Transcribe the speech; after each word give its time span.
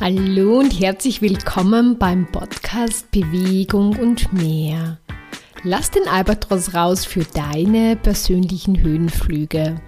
Hallo 0.00 0.60
und 0.60 0.78
herzlich 0.78 1.20
willkommen 1.22 1.98
beim 1.98 2.30
Podcast 2.30 3.10
Bewegung 3.10 3.98
und 3.98 4.32
mehr. 4.32 5.00
Lass 5.64 5.90
den 5.90 6.06
Albatros 6.06 6.72
raus 6.72 7.04
für 7.04 7.24
deine 7.24 7.96
persönlichen 7.96 8.80
Höhenflüge. 8.80 9.80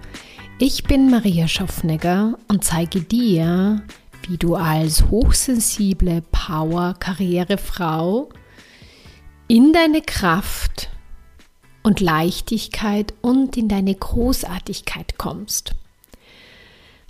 Ich 0.59 0.83
bin 0.83 1.09
Maria 1.09 1.47
Schaffnegger 1.47 2.37
und 2.49 2.65
zeige 2.65 2.99
dir, 2.99 3.83
wie 4.27 4.35
du 4.35 4.55
als 4.55 5.09
hochsensible 5.09 6.21
Power-Karrierefrau 6.33 8.27
in 9.47 9.71
deine 9.71 10.01
Kraft 10.01 10.89
und 11.83 12.01
Leichtigkeit 12.01 13.13
und 13.21 13.55
in 13.55 13.69
deine 13.69 13.95
Großartigkeit 13.95 15.17
kommst. 15.17 15.73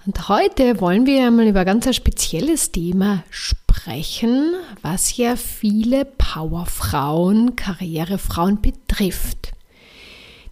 Und 0.07 0.29
heute 0.29 0.81
wollen 0.81 1.05
wir 1.05 1.27
einmal 1.27 1.45
über 1.45 1.63
ganz 1.63 1.85
ein 1.85 1.93
spezielles 1.93 2.71
Thema 2.71 3.23
sprechen, 3.29 4.55
was 4.81 5.15
ja 5.15 5.35
viele 5.35 6.05
Powerfrauen, 6.05 7.55
Karrierefrauen 7.55 8.61
betrifft. 8.61 9.51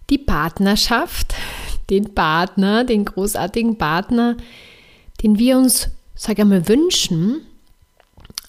Die 0.08 0.18
Partnerschaft, 0.18 1.34
den 1.90 2.14
Partner, 2.14 2.84
den 2.84 3.04
großartigen 3.04 3.76
Partner, 3.76 4.36
den 5.20 5.36
wir 5.36 5.58
uns, 5.58 5.88
sag 6.14 6.38
ich 6.38 6.44
mal, 6.44 6.68
wünschen. 6.68 7.40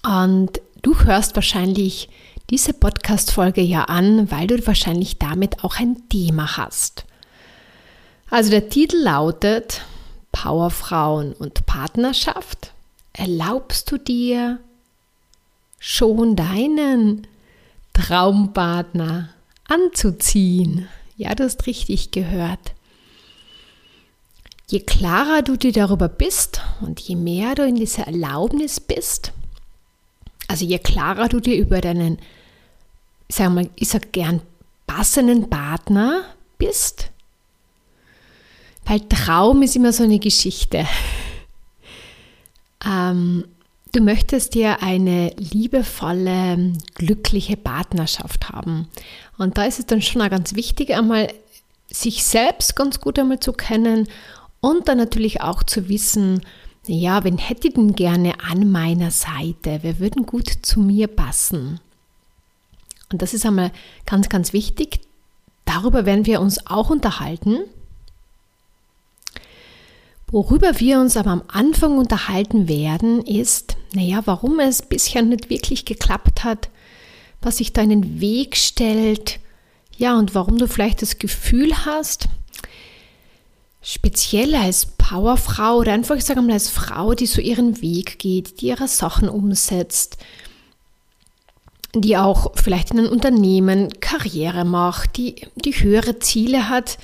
Und 0.04 0.62
du 0.84 0.96
hörst 1.04 1.34
wahrscheinlich 1.34 2.10
diese 2.52 2.74
Podcast-Folge 2.74 3.62
ja 3.62 3.86
an, 3.86 4.30
weil 4.30 4.46
du 4.46 4.68
wahrscheinlich 4.68 5.18
damit 5.18 5.64
auch 5.64 5.80
ein 5.80 6.08
Thema 6.10 6.58
hast. 6.58 7.06
Also 8.30 8.52
der 8.52 8.70
Titel 8.70 8.98
lautet 8.98 9.82
Powerfrauen 10.32 11.34
und 11.34 11.66
Partnerschaft? 11.66 12.74
Erlaubst 13.14 13.92
du 13.92 13.98
dir 13.98 14.60
schon 15.80 16.36
deinen 16.36 17.28
Traumpartner 17.94 19.30
anzuziehen? 19.68 20.88
Ja, 21.18 21.36
du 21.36 21.44
hast 21.44 21.68
richtig 21.68 22.12
gehört. 22.12 22.74
Je 24.68 24.80
klarer 24.80 25.42
du 25.42 25.58
dir 25.58 25.74
darüber 25.74 26.08
bist 26.08 26.62
und 26.80 27.02
je 27.02 27.18
mehr 27.18 27.56
du 27.56 27.66
in 27.66 27.76
dieser 27.76 28.08
Erlaubnis 28.08 28.80
bist, 28.80 29.34
also 30.48 30.66
je 30.66 30.80
klarer 30.80 31.30
du 31.30 31.40
dir 31.40 31.58
über 31.58 31.82
deinen, 31.82 32.18
ich 33.28 33.36
sag 33.36 33.52
mal, 33.52 33.70
ich 33.76 33.90
sag 33.90 34.12
gern 34.14 34.42
passenden 34.88 35.50
Partner 35.50 36.24
bist, 36.58 37.11
weil 38.86 39.02
Traum 39.02 39.62
ist 39.62 39.76
immer 39.76 39.94
so 39.94 40.04
eine 40.04 40.20
Geschichte. 40.20 40.86
Ähm, 42.86 43.46
du 43.94 44.02
möchtest 44.02 44.56
dir 44.56 44.82
eine 44.82 45.32
liebevolle, 45.38 46.74
glückliche 46.96 47.58
Partnerschaft 47.58 48.50
haben. 48.50 48.88
Und 49.38 49.58
da 49.58 49.66
ist 49.66 49.80
es 49.80 49.86
dann 49.86 50.02
schon 50.02 50.22
auch 50.22 50.30
ganz 50.30 50.56
wichtig, 50.56 50.94
einmal 50.94 51.34
sich 51.90 52.24
selbst 52.24 52.76
ganz 52.76 53.02
gut 53.02 53.20
einmal 53.20 53.40
zu 53.40 53.54
kennen 53.54 54.08
und 54.62 54.88
dann 54.88 54.98
natürlich 54.98 55.42
auch 55.42 55.64
zu 55.64 55.90
wissen, 55.90 56.42
ja, 56.88 57.24
wen 57.24 57.38
hätte 57.38 57.68
ich 57.68 57.74
denn 57.76 57.94
gerne 57.94 58.34
an 58.50 58.72
meiner 58.72 59.12
Seite? 59.12 59.80
Wer 59.82 60.00
würden 60.00 60.26
gut 60.26 60.50
zu 60.62 60.80
mir 60.80 61.08
passen? 61.08 61.80
Und 63.12 63.22
das 63.22 63.34
ist 63.34 63.46
einmal 63.46 63.72
ganz, 64.06 64.30
ganz 64.30 64.54
wichtig. 64.54 65.02
Darüber 65.66 66.06
werden 66.06 66.26
wir 66.26 66.42
uns 66.42 66.66
auch 66.66 66.90
unterhalten. 66.90 67.60
Worüber 70.32 70.80
wir 70.80 71.00
uns 71.00 71.18
aber 71.18 71.32
am 71.32 71.44
Anfang 71.50 71.98
unterhalten 71.98 72.70
werden, 72.70 73.22
ist, 73.22 73.76
naja, 73.94 74.22
warum 74.26 74.60
es 74.60 74.82
bisher 74.82 75.22
nicht 75.24 75.50
wirklich 75.50 75.84
geklappt 75.84 76.46
hat, 76.46 76.70
was 77.42 77.58
sich 77.58 77.74
da 77.74 77.82
in 77.82 77.90
den 77.90 78.22
Weg 78.22 78.56
stellt, 78.56 79.40
ja, 79.98 80.18
und 80.18 80.34
warum 80.34 80.58
du 80.58 80.68
vielleicht 80.68 81.02
das 81.02 81.20
Gefühl 81.20 81.86
hast, 81.86 82.30
speziell 83.82 84.56
als 84.56 84.86
Powerfrau 84.86 85.78
oder 85.78 85.92
einfach, 85.92 86.16
ich 86.16 86.24
sage 86.24 86.42
mal, 86.42 86.54
als 86.54 86.70
Frau, 86.70 87.14
die 87.14 87.26
so 87.26 87.42
ihren 87.42 87.82
Weg 87.82 88.18
geht, 88.18 88.62
die 88.62 88.68
ihre 88.68 88.88
Sachen 88.88 89.28
umsetzt, 89.28 90.18
die 91.94 92.16
auch 92.16 92.54
vielleicht 92.56 92.92
in 92.92 93.00
einem 93.00 93.12
Unternehmen 93.12 93.90
Karriere 94.00 94.64
macht, 94.64 95.18
die, 95.18 95.48
die 95.56 95.74
höhere 95.74 96.20
Ziele 96.20 96.70
hat, 96.70 96.98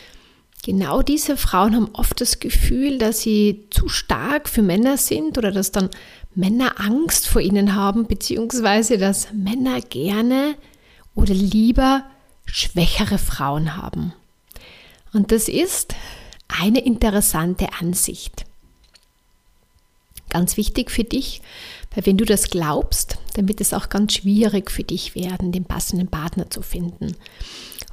Genau 0.67 1.01
diese 1.01 1.37
Frauen 1.37 1.77
haben 1.77 1.89
oft 1.93 2.19
das 2.19 2.41
Gefühl, 2.41 2.97
dass 2.97 3.21
sie 3.21 3.67
zu 3.69 3.87
stark 3.87 4.49
für 4.49 4.61
Männer 4.61 4.97
sind 4.97 5.37
oder 5.37 5.49
dass 5.53 5.71
dann 5.71 5.89
Männer 6.35 6.81
Angst 6.81 7.29
vor 7.29 7.39
ihnen 7.39 7.73
haben, 7.73 8.05
beziehungsweise 8.05 8.97
dass 8.97 9.31
Männer 9.31 9.79
gerne 9.79 10.55
oder 11.15 11.33
lieber 11.33 12.03
schwächere 12.43 13.17
Frauen 13.17 13.77
haben. 13.77 14.11
Und 15.13 15.31
das 15.31 15.47
ist 15.47 15.95
eine 16.49 16.81
interessante 16.81 17.69
Ansicht. 17.79 18.43
Ganz 20.29 20.57
wichtig 20.57 20.91
für 20.91 21.05
dich, 21.05 21.41
weil 21.95 22.05
wenn 22.05 22.17
du 22.17 22.25
das 22.25 22.49
glaubst, 22.49 23.19
dann 23.35 23.47
wird 23.47 23.61
es 23.61 23.73
auch 23.73 23.87
ganz 23.87 24.15
schwierig 24.15 24.69
für 24.69 24.83
dich 24.83 25.15
werden, 25.15 25.53
den 25.53 25.63
passenden 25.63 26.09
Partner 26.09 26.49
zu 26.49 26.61
finden. 26.61 27.15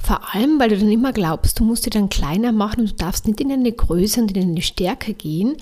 Vor 0.05 0.35
allem, 0.35 0.61
weil 0.61 0.69
du 0.69 0.77
dann 0.77 0.93
immer 0.93 1.15
glaubst, 1.15 1.59
du 1.59 1.65
musst 1.65 1.87
dich 1.87 1.95
dann 1.95 2.11
kleiner 2.11 2.53
machen 2.53 2.81
und 2.81 2.91
du 2.91 2.95
darfst 2.95 3.27
nicht 3.27 3.41
in 3.41 3.51
eine 3.51 3.73
Größe 3.73 4.21
und 4.21 4.37
in 4.37 4.51
eine 4.51 4.61
Stärke 4.61 5.15
gehen. 5.15 5.57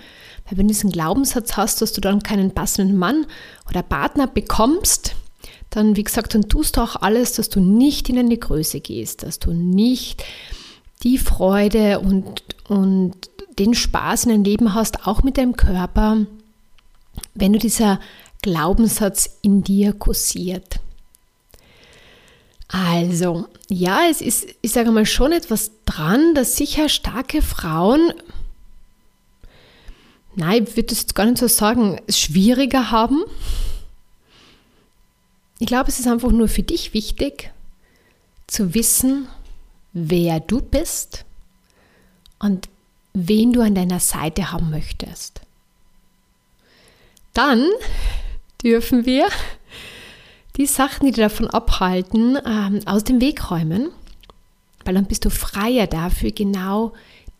Weil 0.44 0.58
wenn 0.58 0.66
du 0.66 0.74
diesen 0.74 0.90
Glaubenssatz 0.90 1.56
hast, 1.56 1.80
dass 1.80 1.92
du 1.92 2.00
dann 2.00 2.24
keinen 2.24 2.50
passenden 2.50 2.98
Mann 2.98 3.26
oder 3.70 3.84
Partner 3.84 4.26
bekommst, 4.26 5.14
dann, 5.70 5.94
wie 5.94 6.02
gesagt, 6.02 6.34
dann 6.34 6.48
tust 6.48 6.76
du 6.76 6.80
auch 6.80 6.96
alles, 6.96 7.34
dass 7.34 7.50
du 7.50 7.60
nicht 7.60 8.08
in 8.08 8.18
eine 8.18 8.36
Größe 8.36 8.80
gehst, 8.80 9.22
dass 9.22 9.38
du 9.38 9.52
nicht 9.52 10.24
die 11.04 11.18
Freude 11.18 12.00
und, 12.00 12.42
und 12.66 13.14
den 13.60 13.74
Spaß 13.74 14.24
in 14.24 14.30
deinem 14.30 14.44
Leben 14.44 14.74
hast, 14.74 15.06
auch 15.06 15.22
mit 15.22 15.38
deinem 15.38 15.56
Körper, 15.56 16.26
wenn 17.34 17.52
du 17.52 17.60
dieser 17.60 18.00
Glaubenssatz 18.42 19.38
in 19.42 19.62
dir 19.62 19.92
kursiert. 19.92 20.80
Also, 22.72 23.48
ja, 23.68 24.08
es 24.10 24.22
ist, 24.22 24.46
ich 24.62 24.72
sage 24.72 24.90
mal, 24.90 25.04
schon 25.04 25.30
etwas 25.32 25.72
dran, 25.84 26.34
dass 26.34 26.56
sicher 26.56 26.88
starke 26.88 27.42
Frauen, 27.42 28.14
nein, 30.34 30.64
ich 30.64 30.74
würde 30.74 30.94
es 30.94 31.06
gar 31.14 31.26
nicht 31.26 31.36
so 31.36 31.48
sagen, 31.48 32.00
es 32.06 32.18
schwieriger 32.18 32.90
haben. 32.90 33.24
Ich 35.58 35.66
glaube, 35.66 35.90
es 35.90 36.00
ist 36.00 36.08
einfach 36.08 36.30
nur 36.30 36.48
für 36.48 36.62
dich 36.62 36.94
wichtig, 36.94 37.52
zu 38.46 38.72
wissen, 38.72 39.28
wer 39.92 40.40
du 40.40 40.62
bist 40.62 41.26
und 42.38 42.70
wen 43.12 43.52
du 43.52 43.60
an 43.60 43.74
deiner 43.74 44.00
Seite 44.00 44.50
haben 44.50 44.70
möchtest. 44.70 45.42
Dann 47.34 47.68
dürfen 48.62 49.04
wir 49.04 49.28
die 50.56 50.66
Sachen, 50.66 51.06
die 51.06 51.12
dir 51.12 51.24
davon 51.24 51.48
abhalten, 51.48 52.38
ähm, 52.44 52.80
aus 52.86 53.04
dem 53.04 53.20
Weg 53.20 53.50
räumen, 53.50 53.90
weil 54.84 54.94
dann 54.94 55.06
bist 55.06 55.24
du 55.24 55.30
freier 55.30 55.86
dafür, 55.86 56.30
genau 56.30 56.92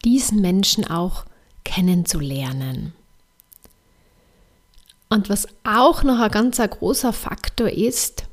diesen 0.05 0.41
Menschen 0.41 0.87
auch 0.87 1.25
kennenzulernen. 1.65 2.93
Und 5.09 5.29
was 5.29 5.47
auch 5.63 6.03
noch 6.03 6.21
ein 6.21 6.31
ganz 6.31 6.57
großer 6.57 7.13
Faktor 7.13 7.69
ist, 7.69 8.25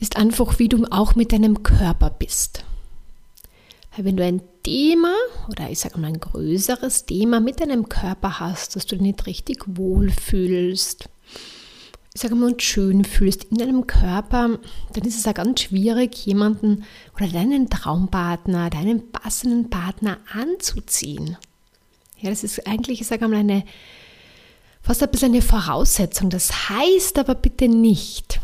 ist 0.00 0.16
einfach, 0.16 0.58
wie 0.58 0.68
du 0.68 0.84
auch 0.90 1.14
mit 1.14 1.32
deinem 1.32 1.62
Körper 1.62 2.10
bist. 2.10 2.64
Weil 3.94 4.06
wenn 4.06 4.16
du 4.16 4.24
ein 4.24 4.42
Thema 4.64 5.14
oder 5.48 5.70
ich 5.70 5.78
sage 5.78 6.00
mal 6.00 6.08
ein 6.08 6.18
größeres 6.18 7.06
Thema 7.06 7.38
mit 7.38 7.60
deinem 7.60 7.88
Körper 7.88 8.40
hast, 8.40 8.74
dass 8.74 8.86
du 8.86 8.96
dich 8.96 9.02
nicht 9.02 9.26
richtig 9.26 9.62
wohlfühlst, 9.66 11.08
ich 12.14 12.20
sage 12.20 12.34
mal, 12.34 12.54
schön 12.58 13.04
fühlst 13.04 13.44
in 13.44 13.56
deinem 13.56 13.86
Körper, 13.86 14.58
dann 14.92 15.04
ist 15.04 15.16
es 15.16 15.24
ja 15.24 15.32
ganz 15.32 15.62
schwierig, 15.62 16.26
jemanden 16.26 16.84
oder 17.16 17.26
deinen 17.26 17.70
Traumpartner, 17.70 18.68
deinen 18.68 19.10
passenden 19.10 19.70
Partner 19.70 20.18
anzuziehen. 20.30 21.38
Ja, 22.20 22.28
das 22.30 22.44
ist 22.44 22.66
eigentlich, 22.66 23.00
ich 23.00 23.06
sage 23.06 23.26
mal, 23.26 23.38
eine, 23.38 23.64
fast 24.82 25.02
ein 25.02 25.10
bisschen 25.10 25.32
eine 25.32 25.42
Voraussetzung. 25.42 26.28
Das 26.28 26.68
heißt 26.68 27.18
aber 27.18 27.34
bitte 27.34 27.66
nicht, 27.66 28.40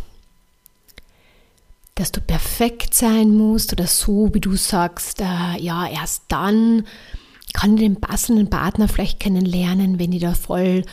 dass 1.94 2.10
du 2.10 2.20
perfekt 2.22 2.94
sein 2.94 3.36
musst 3.36 3.72
oder 3.72 3.86
so, 3.86 4.32
wie 4.32 4.40
du 4.40 4.56
sagst, 4.56 5.20
äh, 5.20 5.58
ja, 5.58 5.86
erst 5.86 6.22
dann 6.28 6.86
kann 7.52 7.74
ich 7.74 7.80
den 7.80 8.00
passenden 8.00 8.48
Partner 8.48 8.88
vielleicht 8.88 9.20
kennenlernen, 9.20 9.98
wenn 9.98 10.12
ich 10.12 10.22
da 10.22 10.32
voll 10.32 10.84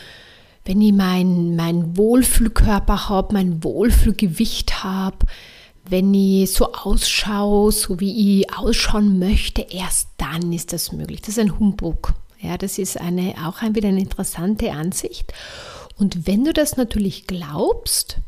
wenn 0.66 0.80
ich 0.82 0.92
meinen 0.92 1.56
mein 1.56 1.96
Wohlfühlkörper 1.96 3.08
habe, 3.08 3.34
mein 3.34 3.62
Wohlfühlgewicht 3.62 4.82
habe, 4.82 5.18
wenn 5.88 6.12
ich 6.12 6.52
so 6.52 6.72
ausschaue, 6.72 7.70
so 7.72 8.00
wie 8.00 8.40
ich 8.40 8.52
ausschauen 8.52 9.18
möchte, 9.18 9.62
erst 9.62 10.08
dann 10.18 10.52
ist 10.52 10.72
das 10.72 10.92
möglich. 10.92 11.20
Das 11.20 11.30
ist 11.30 11.38
ein 11.38 11.58
Humbug. 11.58 12.12
Ja, 12.40 12.58
das 12.58 12.78
ist 12.78 13.00
eine, 13.00 13.34
auch 13.46 13.62
ein, 13.62 13.74
wieder 13.74 13.88
eine 13.88 14.00
interessante 14.00 14.72
Ansicht. 14.72 15.32
Und 15.96 16.26
wenn 16.26 16.44
du 16.44 16.52
das 16.52 16.76
natürlich 16.76 17.26
glaubst, 17.26 18.18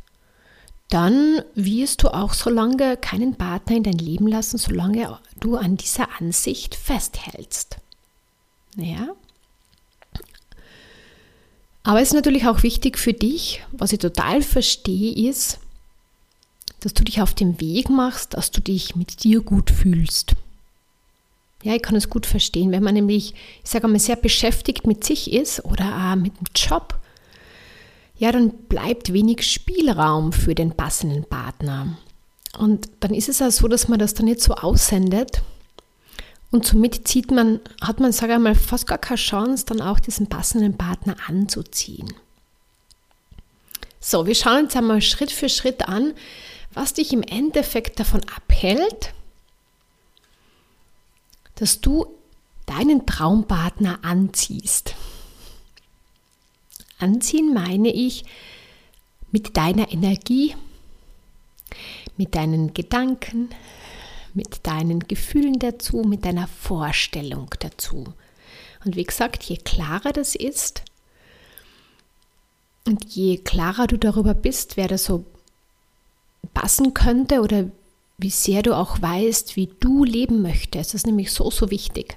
dann 0.89 1.43
wirst 1.55 2.03
du 2.03 2.09
auch 2.09 2.33
so 2.33 2.49
lange 2.49 2.97
keinen 2.97 3.35
Partner 3.35 3.77
in 3.77 3.83
dein 3.83 3.99
Leben 3.99 4.27
lassen, 4.27 4.57
solange 4.57 5.19
du 5.41 5.57
an 5.57 5.77
dieser 5.77 6.09
Ansicht 6.19 6.75
festhältst. 6.75 7.77
Ja? 8.77 9.09
Aber 11.83 12.01
es 12.01 12.09
ist 12.09 12.15
natürlich 12.15 12.47
auch 12.47 12.63
wichtig 12.63 12.99
für 12.99 13.13
dich, 13.13 13.65
was 13.73 13.93
ich 13.93 13.99
total 13.99 14.43
verstehe, 14.43 15.29
ist, 15.29 15.59
dass 16.81 16.95
du 16.95 17.05
dich 17.05 17.23
auf 17.23 17.35
den 17.35 17.61
Weg 17.61 17.89
machst, 17.89 18.35
dass 18.35 18.51
du 18.51 18.61
dich 18.61 18.95
mit 18.95 19.25
dir 19.25 19.41
gut 19.41 19.71
fühlst. 19.71 20.35
Ja, 21.63 21.75
ich 21.75 21.83
kann 21.83 21.97
es 21.97 22.09
gut 22.09 22.27
verstehen, 22.27 22.71
wenn 22.71 22.85
man 22.85 22.95
nämlich, 22.95 23.35
ich 23.65 23.71
sage 23.71 23.89
mal, 23.89 23.99
sehr 23.99 24.17
beschäftigt 24.17 24.87
mit 24.87 25.03
sich 25.03 25.33
ist 25.33 25.65
oder 25.65 26.15
mit 26.15 26.39
dem 26.39 26.47
Job, 26.55 26.99
ja, 28.17 28.33
dann 28.33 28.51
bleibt 28.51 29.13
wenig 29.13 29.43
Spielraum 29.43 30.33
für 30.33 30.55
den 30.55 30.73
passenden 30.73 31.25
Partner. 31.25 31.97
Und 32.59 32.89
dann 33.01 33.15
ist 33.15 33.29
es 33.29 33.43
auch 33.43 33.51
so, 33.51 33.69
dass 33.69 33.89
man 33.89 33.99
das 33.99 34.15
dann 34.15 34.27
nicht 34.27 34.41
so 34.41 34.55
aussendet. 34.55 35.43
Und 36.51 36.67
somit 36.67 37.07
zieht 37.07 37.31
man, 37.31 37.61
hat 37.81 38.01
man, 38.01 38.13
sage 38.13 38.35
ich 38.35 38.39
mal, 38.39 38.55
fast 38.55 38.87
gar 38.87 38.99
keine 38.99 39.19
Chance, 39.19 39.67
dann 39.67 39.83
auch 39.83 40.01
diesen 40.01 40.29
passenden 40.29 40.79
Partner 40.79 41.17
anzuziehen. 41.27 42.15
So, 44.01 44.27
wir 44.27 44.35
schauen 44.35 44.65
uns 44.65 44.77
einmal 44.77 45.03
Schritt 45.03 45.31
für 45.31 45.49
Schritt 45.49 45.89
an, 45.89 46.15
was 46.73 46.95
dich 46.95 47.13
im 47.13 47.23
Endeffekt 47.23 48.01
davon 48.01 48.23
abhält, 48.35 49.13
dass 51.57 51.81
du 51.81 52.07
deinen 52.67 53.07
Traumpartner 53.07 53.99
anziehst. 54.03 54.95
Anziehen 56.99 57.53
meine 57.53 57.93
ich 57.93 58.25
mit 59.31 59.57
deiner 59.57 59.91
Energie, 59.93 60.55
mit 62.17 62.35
deinen 62.35 62.75
Gedanken, 62.75 63.51
mit 64.39 64.67
deinen 64.69 65.01
Gefühlen 65.01 65.59
dazu, 65.59 65.99
mit 65.99 66.25
deiner 66.25 66.47
Vorstellung 66.47 67.51
dazu. 67.59 68.05
Und 68.85 68.95
wie 68.95 69.03
gesagt, 69.03 69.43
je 69.43 69.57
klarer 69.57 70.13
das 70.13 70.37
ist 70.37 70.83
und 72.87 73.05
je 73.05 73.39
klarer 73.39 73.89
du 73.89 73.99
darüber 73.99 74.35
bist, 74.35 74.77
wer 74.77 74.87
das 74.87 75.05
so 75.05 75.25
passen 76.55 76.95
könnte 76.95 77.41
oder 77.41 77.65
wie 78.17 78.31
sehr 78.31 78.63
du 78.63 78.77
auch 78.77 79.03
weißt, 79.03 79.57
wie 79.57 79.71
du 79.81 80.05
leben 80.05 80.41
möchtest. 80.41 80.91
Das 80.91 80.95
ist 80.95 81.07
nämlich 81.07 81.33
so, 81.33 81.51
so 81.51 81.73
wichtig. 81.73 82.17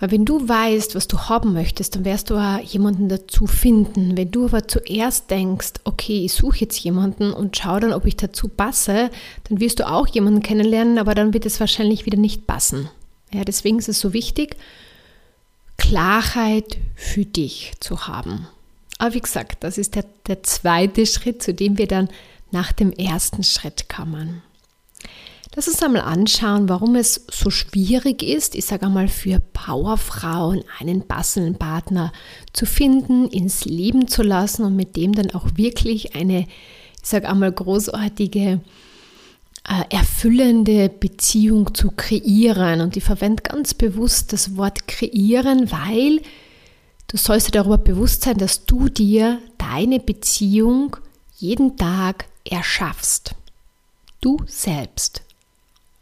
Weil 0.00 0.12
wenn 0.12 0.24
du 0.24 0.48
weißt, 0.48 0.94
was 0.94 1.08
du 1.08 1.18
haben 1.18 1.52
möchtest, 1.52 1.96
dann 1.96 2.04
wirst 2.04 2.30
du 2.30 2.36
auch 2.36 2.60
jemanden 2.60 3.08
dazu 3.08 3.46
finden. 3.46 4.16
Wenn 4.16 4.30
du 4.30 4.46
aber 4.46 4.68
zuerst 4.68 5.30
denkst, 5.30 5.74
okay, 5.84 6.24
ich 6.24 6.32
suche 6.32 6.60
jetzt 6.60 6.78
jemanden 6.78 7.32
und 7.32 7.56
schau 7.56 7.80
dann, 7.80 7.92
ob 7.92 8.06
ich 8.06 8.16
dazu 8.16 8.48
passe, 8.48 9.10
dann 9.48 9.60
wirst 9.60 9.80
du 9.80 9.88
auch 9.88 10.06
jemanden 10.06 10.42
kennenlernen, 10.42 10.98
aber 10.98 11.14
dann 11.14 11.34
wird 11.34 11.46
es 11.46 11.58
wahrscheinlich 11.58 12.06
wieder 12.06 12.18
nicht 12.18 12.46
passen. 12.46 12.88
Ja, 13.32 13.44
deswegen 13.44 13.78
ist 13.78 13.88
es 13.88 13.98
so 13.98 14.12
wichtig, 14.12 14.56
Klarheit 15.78 16.78
für 16.94 17.24
dich 17.24 17.72
zu 17.80 18.06
haben. 18.06 18.46
Aber 18.98 19.14
wie 19.14 19.20
gesagt, 19.20 19.64
das 19.64 19.78
ist 19.78 19.94
der, 19.94 20.04
der 20.26 20.42
zweite 20.42 21.06
Schritt, 21.06 21.42
zu 21.42 21.54
dem 21.54 21.78
wir 21.78 21.86
dann 21.86 22.08
nach 22.50 22.72
dem 22.72 22.92
ersten 22.92 23.42
Schritt 23.42 23.88
kommen. 23.88 24.42
Lass 25.54 25.66
uns 25.66 25.82
einmal 25.82 26.02
anschauen, 26.02 26.68
warum 26.68 26.94
es 26.94 27.24
so 27.30 27.50
schwierig 27.50 28.22
ist, 28.22 28.54
ich 28.54 28.66
sage 28.66 28.86
einmal 28.86 29.08
für 29.08 29.40
Powerfrauen 29.40 30.62
einen 30.78 31.02
passenden 31.02 31.56
Partner 31.56 32.12
zu 32.52 32.66
finden, 32.66 33.28
ins 33.28 33.64
Leben 33.64 34.08
zu 34.08 34.22
lassen 34.22 34.64
und 34.64 34.76
mit 34.76 34.94
dem 34.96 35.14
dann 35.14 35.30
auch 35.32 35.46
wirklich 35.54 36.14
eine, 36.14 36.40
ich 36.40 36.46
sage 37.08 37.28
einmal, 37.28 37.50
großartige, 37.50 38.60
äh, 39.68 39.94
erfüllende 39.94 40.88
Beziehung 40.90 41.74
zu 41.74 41.90
kreieren. 41.90 42.80
Und 42.80 42.96
ich 42.96 43.04
verwende 43.04 43.42
ganz 43.42 43.74
bewusst 43.74 44.32
das 44.32 44.56
Wort 44.56 44.86
kreieren, 44.86 45.72
weil 45.72 46.20
du 47.08 47.16
sollst 47.16 47.48
dir 47.48 47.52
darüber 47.52 47.78
bewusst 47.78 48.22
sein, 48.22 48.36
dass 48.36 48.64
du 48.66 48.88
dir 48.88 49.40
deine 49.56 49.98
Beziehung 49.98 50.96
jeden 51.36 51.76
Tag 51.76 52.26
erschaffst. 52.44 53.34
Du 54.20 54.38
selbst. 54.46 55.22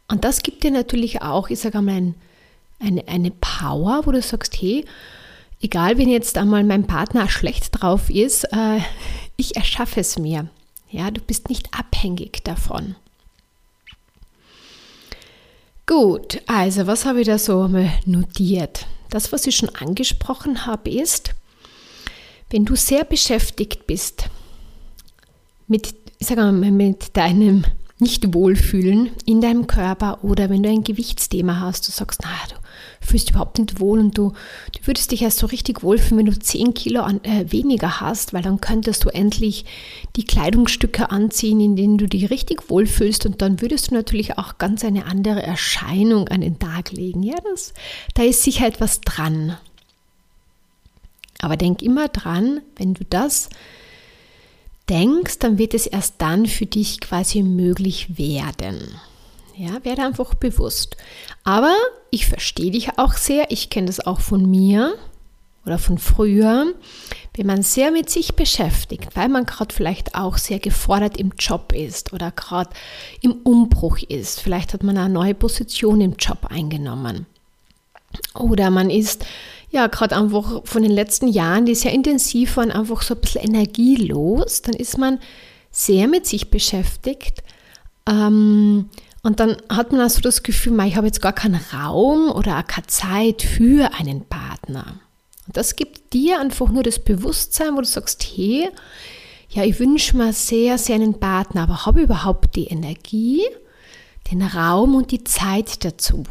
Und 0.07 0.23
das 0.23 0.43
gibt 0.43 0.63
dir 0.63 0.71
natürlich 0.71 1.21
auch, 1.21 1.49
ich 1.49 1.59
sage 1.59 1.79
einmal, 1.79 1.95
ein, 1.95 2.15
eine, 2.79 3.07
eine 3.07 3.31
Power, 3.31 4.05
wo 4.05 4.11
du 4.11 4.21
sagst, 4.21 4.55
hey, 4.61 4.85
egal 5.61 5.97
wenn 5.97 6.09
jetzt 6.09 6.37
einmal 6.37 6.63
mein 6.63 6.87
Partner 6.87 7.29
schlecht 7.29 7.81
drauf 7.81 8.09
ist, 8.09 8.45
äh, 8.45 8.79
ich 9.35 9.55
erschaffe 9.55 9.99
es 9.99 10.17
mir. 10.17 10.49
Ja, 10.89 11.11
du 11.11 11.19
bist 11.19 11.49
nicht 11.49 11.73
abhängig 11.73 12.43
davon. 12.43 12.95
Gut, 15.85 16.41
also 16.47 16.87
was 16.87 17.05
habe 17.05 17.21
ich 17.21 17.27
da 17.27 17.37
so 17.37 17.63
einmal 17.63 17.91
notiert? 18.05 18.87
Das, 19.09 19.31
was 19.31 19.47
ich 19.47 19.55
schon 19.55 19.73
angesprochen 19.75 20.65
habe, 20.65 20.89
ist, 20.89 21.33
wenn 22.49 22.65
du 22.65 22.75
sehr 22.75 23.05
beschäftigt 23.05 23.87
bist 23.87 24.29
mit, 25.67 25.93
ich 26.19 26.27
sage 26.27 26.41
mal, 26.41 26.71
mit 26.71 27.15
deinem 27.15 27.65
nicht 27.99 28.33
wohlfühlen 28.33 29.09
in 29.25 29.41
deinem 29.41 29.65
Körper 29.65 30.23
oder 30.23 30.49
wenn 30.49 30.61
du 30.61 30.69
ein 30.69 30.83
Gewichtsthema 30.83 31.59
hast, 31.59 31.87
du 31.87 31.91
sagst, 31.91 32.21
na, 32.23 32.29
du 32.49 32.55
fühlst 33.05 33.31
überhaupt 33.31 33.57
nicht 33.57 33.79
wohl 33.79 33.99
und 33.99 34.17
du, 34.17 34.33
du 34.73 34.87
würdest 34.87 35.11
dich 35.11 35.23
erst 35.23 35.39
so 35.39 35.47
richtig 35.47 35.81
wohlfühlen, 35.81 36.19
wenn 36.19 36.31
du 36.31 36.37
10 36.37 36.75
Kilo 36.75 37.01
an, 37.01 37.23
äh, 37.23 37.51
weniger 37.51 37.99
hast, 37.99 38.33
weil 38.33 38.43
dann 38.43 38.61
könntest 38.61 39.03
du 39.03 39.09
endlich 39.09 39.65
die 40.15 40.25
Kleidungsstücke 40.25 41.09
anziehen, 41.09 41.59
in 41.59 41.75
denen 41.75 41.97
du 41.97 42.07
dich 42.07 42.29
richtig 42.29 42.69
wohlfühlst 42.69 43.25
und 43.25 43.41
dann 43.41 43.61
würdest 43.61 43.89
du 43.89 43.95
natürlich 43.95 44.37
auch 44.37 44.59
ganz 44.59 44.83
eine 44.85 45.05
andere 45.05 45.41
Erscheinung 45.41 46.27
an 46.27 46.41
den 46.41 46.59
Tag 46.59 46.91
legen. 46.91 47.23
Ja, 47.23 47.37
das, 47.51 47.73
da 48.13 48.23
ist 48.23 48.43
sicher 48.43 48.67
etwas 48.67 49.01
dran. 49.01 49.57
Aber 51.39 51.57
denk 51.57 51.81
immer 51.81 52.07
dran, 52.07 52.61
wenn 52.75 52.93
du 52.93 53.03
das 53.09 53.49
denkst, 54.89 55.39
dann 55.39 55.57
wird 55.57 55.73
es 55.73 55.87
erst 55.87 56.15
dann 56.19 56.45
für 56.45 56.65
dich 56.65 56.99
quasi 56.99 57.43
möglich 57.43 58.17
werden. 58.17 58.99
Ja, 59.55 59.83
werde 59.83 60.03
einfach 60.03 60.35
bewusst. 60.35 60.97
Aber 61.43 61.75
ich 62.11 62.27
verstehe 62.27 62.71
dich 62.71 62.97
auch 62.99 63.13
sehr. 63.13 63.49
Ich 63.49 63.69
kenne 63.69 63.87
das 63.87 63.99
auch 63.99 64.19
von 64.19 64.49
mir 64.49 64.93
oder 65.65 65.79
von 65.79 65.97
früher. 65.97 66.73
Wenn 67.33 67.47
man 67.47 67.63
sehr 67.63 67.91
mit 67.91 68.09
sich 68.09 68.35
beschäftigt, 68.35 69.15
weil 69.15 69.29
man 69.29 69.45
gerade 69.45 69.73
vielleicht 69.73 70.15
auch 70.15 70.37
sehr 70.37 70.59
gefordert 70.59 71.17
im 71.17 71.33
Job 71.37 71.73
ist 71.73 72.13
oder 72.13 72.31
gerade 72.31 72.69
im 73.21 73.33
Umbruch 73.43 73.97
ist. 73.99 74.41
Vielleicht 74.41 74.73
hat 74.73 74.83
man 74.83 74.97
eine 74.97 75.13
neue 75.13 75.33
Position 75.33 76.01
im 76.01 76.13
Job 76.17 76.45
eingenommen. 76.49 77.25
Oder 78.33 78.69
man 78.69 78.89
ist 78.89 79.25
ja, 79.77 79.87
gerade 79.87 80.17
einfach 80.17 80.63
von 80.65 80.81
den 80.81 80.91
letzten 80.91 81.27
Jahren, 81.27 81.65
die 81.65 81.75
sehr 81.75 81.93
intensiv 81.93 82.57
waren, 82.57 82.71
einfach 82.71 83.03
so 83.03 83.13
ein 83.13 83.21
bisschen 83.21 83.43
energielos, 83.43 84.63
dann 84.63 84.73
ist 84.73 84.97
man 84.97 85.19
sehr 85.69 86.07
mit 86.07 86.25
sich 86.25 86.49
beschäftigt. 86.49 87.43
Ähm, 88.07 88.89
und 89.21 89.39
dann 89.39 89.57
hat 89.69 89.91
man 89.91 90.01
also 90.01 90.19
das 90.21 90.41
Gefühl, 90.41 90.79
ich 90.85 90.95
habe 90.95 91.05
jetzt 91.05 91.21
gar 91.21 91.33
keinen 91.33 91.61
Raum 91.71 92.31
oder 92.31 92.57
auch 92.57 92.65
keine 92.65 92.87
Zeit 92.87 93.43
für 93.43 93.93
einen 93.93 94.25
Partner. 94.25 94.99
Und 95.45 95.55
das 95.55 95.75
gibt 95.75 96.11
dir 96.13 96.39
einfach 96.39 96.69
nur 96.69 96.81
das 96.81 96.97
Bewusstsein, 96.97 97.75
wo 97.75 97.81
du 97.81 97.85
sagst, 97.85 98.23
hey, 98.35 98.69
ja, 99.49 99.63
ich 99.63 99.79
wünsche 99.79 100.17
mir 100.17 100.33
sehr, 100.33 100.79
sehr 100.79 100.95
einen 100.95 101.19
Partner, 101.19 101.63
aber 101.63 101.85
habe 101.85 102.01
überhaupt 102.01 102.55
die 102.55 102.65
Energie, 102.65 103.43
den 104.31 104.41
Raum 104.41 104.95
und 104.95 105.11
die 105.11 105.23
Zeit 105.23 105.85
dazu? 105.85 106.23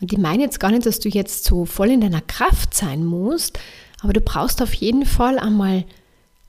Und 0.00 0.12
ich 0.12 0.18
meine 0.18 0.42
jetzt 0.42 0.60
gar 0.60 0.70
nicht, 0.70 0.86
dass 0.86 1.00
du 1.00 1.08
jetzt 1.08 1.44
so 1.44 1.64
voll 1.64 1.90
in 1.90 2.00
deiner 2.00 2.20
Kraft 2.20 2.74
sein 2.74 3.04
musst, 3.04 3.58
aber 4.02 4.12
du 4.12 4.20
brauchst 4.20 4.62
auf 4.62 4.74
jeden 4.74 5.06
Fall 5.06 5.38
einmal 5.38 5.84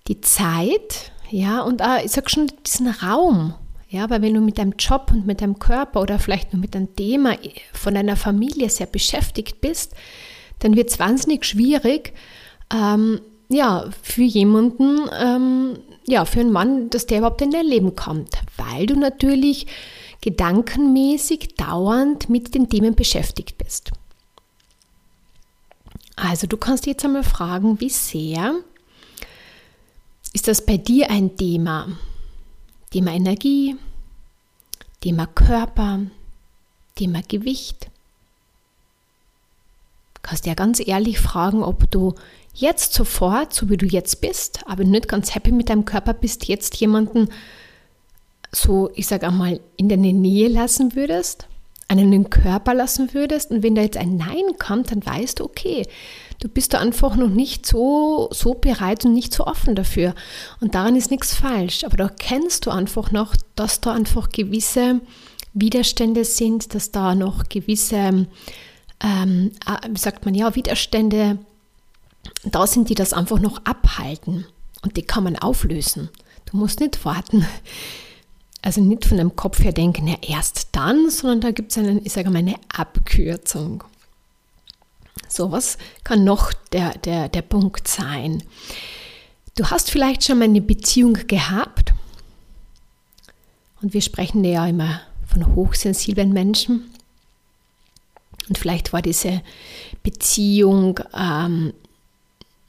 die 0.07 0.21
Zeit, 0.21 1.11
ja, 1.31 1.61
und 1.61 1.81
auch, 1.81 2.03
ich 2.03 2.11
sag 2.11 2.29
schon, 2.29 2.51
diesen 2.65 2.87
Raum, 2.87 3.53
ja, 3.89 4.09
weil 4.09 4.21
wenn 4.21 4.35
du 4.35 4.41
mit 4.41 4.57
deinem 4.57 4.73
Job 4.77 5.09
und 5.11 5.25
mit 5.25 5.41
deinem 5.41 5.57
Körper 5.57 6.01
oder 6.01 6.19
vielleicht 6.19 6.53
nur 6.53 6.61
mit 6.61 6.75
einem 6.75 6.95
Thema 6.95 7.37
von 7.73 7.95
deiner 7.95 8.15
Familie 8.15 8.69
sehr 8.69 8.87
beschäftigt 8.87 9.61
bist, 9.61 9.93
dann 10.59 10.75
wird 10.75 10.89
es 10.91 10.99
wahnsinnig 10.99 11.45
schwierig, 11.45 12.13
ähm, 12.71 13.19
ja, 13.49 13.89
für 14.03 14.21
jemanden, 14.21 15.09
ähm, 15.19 15.79
ja, 16.07 16.25
für 16.25 16.39
einen 16.39 16.51
Mann, 16.51 16.89
dass 16.91 17.07
der 17.07 17.19
überhaupt 17.19 17.41
in 17.41 17.51
dein 17.51 17.65
Leben 17.65 17.95
kommt, 17.95 18.29
weil 18.57 18.85
du 18.85 18.95
natürlich 18.95 19.65
gedankenmäßig 20.21 21.55
dauernd 21.55 22.29
mit 22.29 22.53
den 22.53 22.69
Themen 22.69 22.95
beschäftigt 22.95 23.57
bist. 23.57 23.91
Also 26.15 26.47
du 26.47 26.57
kannst 26.57 26.85
jetzt 26.85 27.05
einmal 27.05 27.23
fragen, 27.23 27.79
wie 27.79 27.89
sehr 27.89 28.55
ist 30.33 30.47
das 30.47 30.65
bei 30.65 30.77
dir 30.77 31.09
ein 31.09 31.38
Thema? 31.38 31.88
Thema 32.91 33.13
Energie, 33.13 33.77
Thema 34.99 35.27
Körper, 35.27 36.01
Thema 36.95 37.21
Gewicht. 37.27 37.85
Du 40.15 40.19
kannst 40.21 40.45
ja 40.45 40.55
ganz 40.55 40.85
ehrlich 40.85 41.19
fragen, 41.19 41.63
ob 41.63 41.89
du 41.89 42.15
jetzt 42.53 42.93
sofort, 42.93 43.53
so 43.53 43.69
wie 43.69 43.77
du 43.77 43.85
jetzt 43.85 44.19
bist, 44.19 44.67
aber 44.67 44.83
nicht 44.83 45.07
ganz 45.07 45.33
happy 45.33 45.51
mit 45.51 45.69
deinem 45.69 45.85
Körper 45.85 46.13
bist, 46.13 46.47
jetzt 46.47 46.75
jemanden 46.75 47.29
so, 48.51 48.89
ich 48.95 49.07
sage 49.07 49.27
einmal, 49.27 49.59
in 49.77 49.89
deine 49.89 50.13
Nähe 50.13 50.47
lassen 50.47 50.95
würdest, 50.95 51.47
einen 51.87 52.11
den 52.11 52.29
Körper 52.29 52.73
lassen 52.73 53.13
würdest 53.13 53.51
und 53.51 53.63
wenn 53.63 53.75
da 53.75 53.81
jetzt 53.81 53.97
ein 53.97 54.15
Nein 54.15 54.57
kommt, 54.59 54.91
dann 54.91 55.05
weißt 55.05 55.39
du, 55.39 55.45
okay, 55.45 55.87
du 56.39 56.47
bist 56.47 56.73
da 56.73 56.79
einfach 56.79 57.15
noch 57.15 57.29
nicht 57.29 57.65
so, 57.65 58.29
so 58.31 58.53
bereit 58.53 59.05
und 59.05 59.13
nicht 59.13 59.33
so 59.33 59.45
offen 59.45 59.75
dafür. 59.75 60.13
Und 60.61 60.75
daran 60.75 60.95
ist 60.95 61.11
nichts 61.11 61.35
falsch, 61.35 61.83
aber 61.83 61.97
da 61.97 62.09
kennst 62.09 62.65
du 62.65 62.71
einfach 62.71 63.11
noch, 63.11 63.35
dass 63.55 63.81
da 63.81 63.93
einfach 63.93 64.29
gewisse 64.29 65.01
Widerstände 65.53 66.25
sind, 66.25 66.75
dass 66.75 66.91
da 66.91 67.15
noch 67.15 67.49
gewisse, 67.49 68.27
ähm, 69.01 69.51
äh, 69.65 69.89
wie 69.89 69.99
sagt 69.99 70.25
man 70.25 70.35
ja, 70.35 70.55
Widerstände 70.55 71.39
da 72.43 72.67
sind, 72.67 72.89
die 72.89 72.95
das 72.95 73.13
einfach 73.13 73.39
noch 73.39 73.65
abhalten. 73.65 74.45
Und 74.83 74.95
die 74.95 75.01
kann 75.01 75.23
man 75.23 75.37
auflösen. 75.37 76.09
Du 76.45 76.57
musst 76.57 76.79
nicht 76.79 77.03
warten, 77.03 77.45
also 78.61 78.81
nicht 78.81 79.05
von 79.05 79.17
deinem 79.17 79.35
Kopf 79.35 79.63
her 79.63 79.71
denken, 79.71 80.07
ja 80.07 80.17
erst 80.21 80.69
dann, 80.73 81.09
sondern 81.09 81.41
da 81.41 81.51
gibt 81.51 81.71
es 81.71 81.77
einen, 81.77 82.05
ich 82.05 82.13
sage 82.13 82.29
mal, 82.29 82.39
eine 82.39 82.55
Abkürzung. 82.69 83.83
So, 85.27 85.51
was 85.51 85.77
kann 86.03 86.23
noch 86.23 86.53
der, 86.71 86.97
der, 86.99 87.29
der 87.29 87.41
Punkt 87.41 87.87
sein? 87.87 88.43
Du 89.55 89.65
hast 89.69 89.91
vielleicht 89.91 90.23
schon 90.23 90.39
mal 90.39 90.45
eine 90.45 90.61
Beziehung 90.61 91.13
gehabt 91.27 91.93
und 93.81 93.93
wir 93.93 94.01
sprechen 94.01 94.43
ja 94.43 94.65
immer 94.65 95.01
von 95.27 95.55
hochsensiblen 95.55 96.33
Menschen. 96.33 96.89
Und 98.47 98.57
vielleicht 98.57 98.93
war 98.93 99.01
diese 99.01 99.41
Beziehung 100.01 100.99
ähm, 101.15 101.73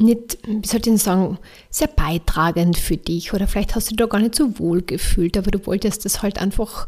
nicht, 0.01 0.39
wie 0.47 0.67
soll 0.67 0.77
ich 0.77 0.83
denn 0.83 0.97
sagen, 0.97 1.39
sehr 1.71 1.89
beitragend 1.89 2.77
für 2.77 2.97
dich 2.97 3.33
oder 3.33 3.47
vielleicht 3.47 3.75
hast 3.75 3.87
du 3.87 3.91
dich 3.91 3.99
da 3.99 4.07
gar 4.07 4.21
nicht 4.21 4.35
so 4.35 4.59
wohl 4.59 4.83
gefühlt, 4.83 5.37
aber 5.37 5.51
du 5.51 5.65
wolltest 5.67 6.05
das 6.05 6.23
halt 6.23 6.41
einfach 6.41 6.87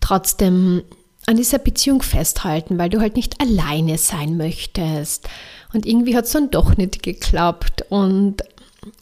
trotzdem 0.00 0.82
an 1.26 1.36
dieser 1.36 1.58
Beziehung 1.58 2.02
festhalten, 2.02 2.78
weil 2.78 2.90
du 2.90 3.00
halt 3.00 3.16
nicht 3.16 3.40
alleine 3.40 3.98
sein 3.98 4.36
möchtest. 4.36 5.28
Und 5.72 5.86
irgendwie 5.86 6.16
hat 6.16 6.24
es 6.24 6.32
dann 6.32 6.50
doch 6.50 6.76
nicht 6.76 7.02
geklappt. 7.02 7.84
Und 7.88 8.42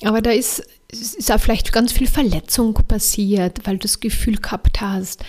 aber 0.02 0.20
da 0.20 0.30
ist, 0.30 0.62
ist 0.90 1.32
auch 1.32 1.40
vielleicht 1.40 1.72
ganz 1.72 1.92
viel 1.92 2.06
Verletzung 2.06 2.75
passiert, 2.75 3.66
weil 3.66 3.75
du 3.75 3.82
das 3.82 4.00
Gefühl 4.00 4.37
gehabt 4.37 4.80
hast, 4.80 5.25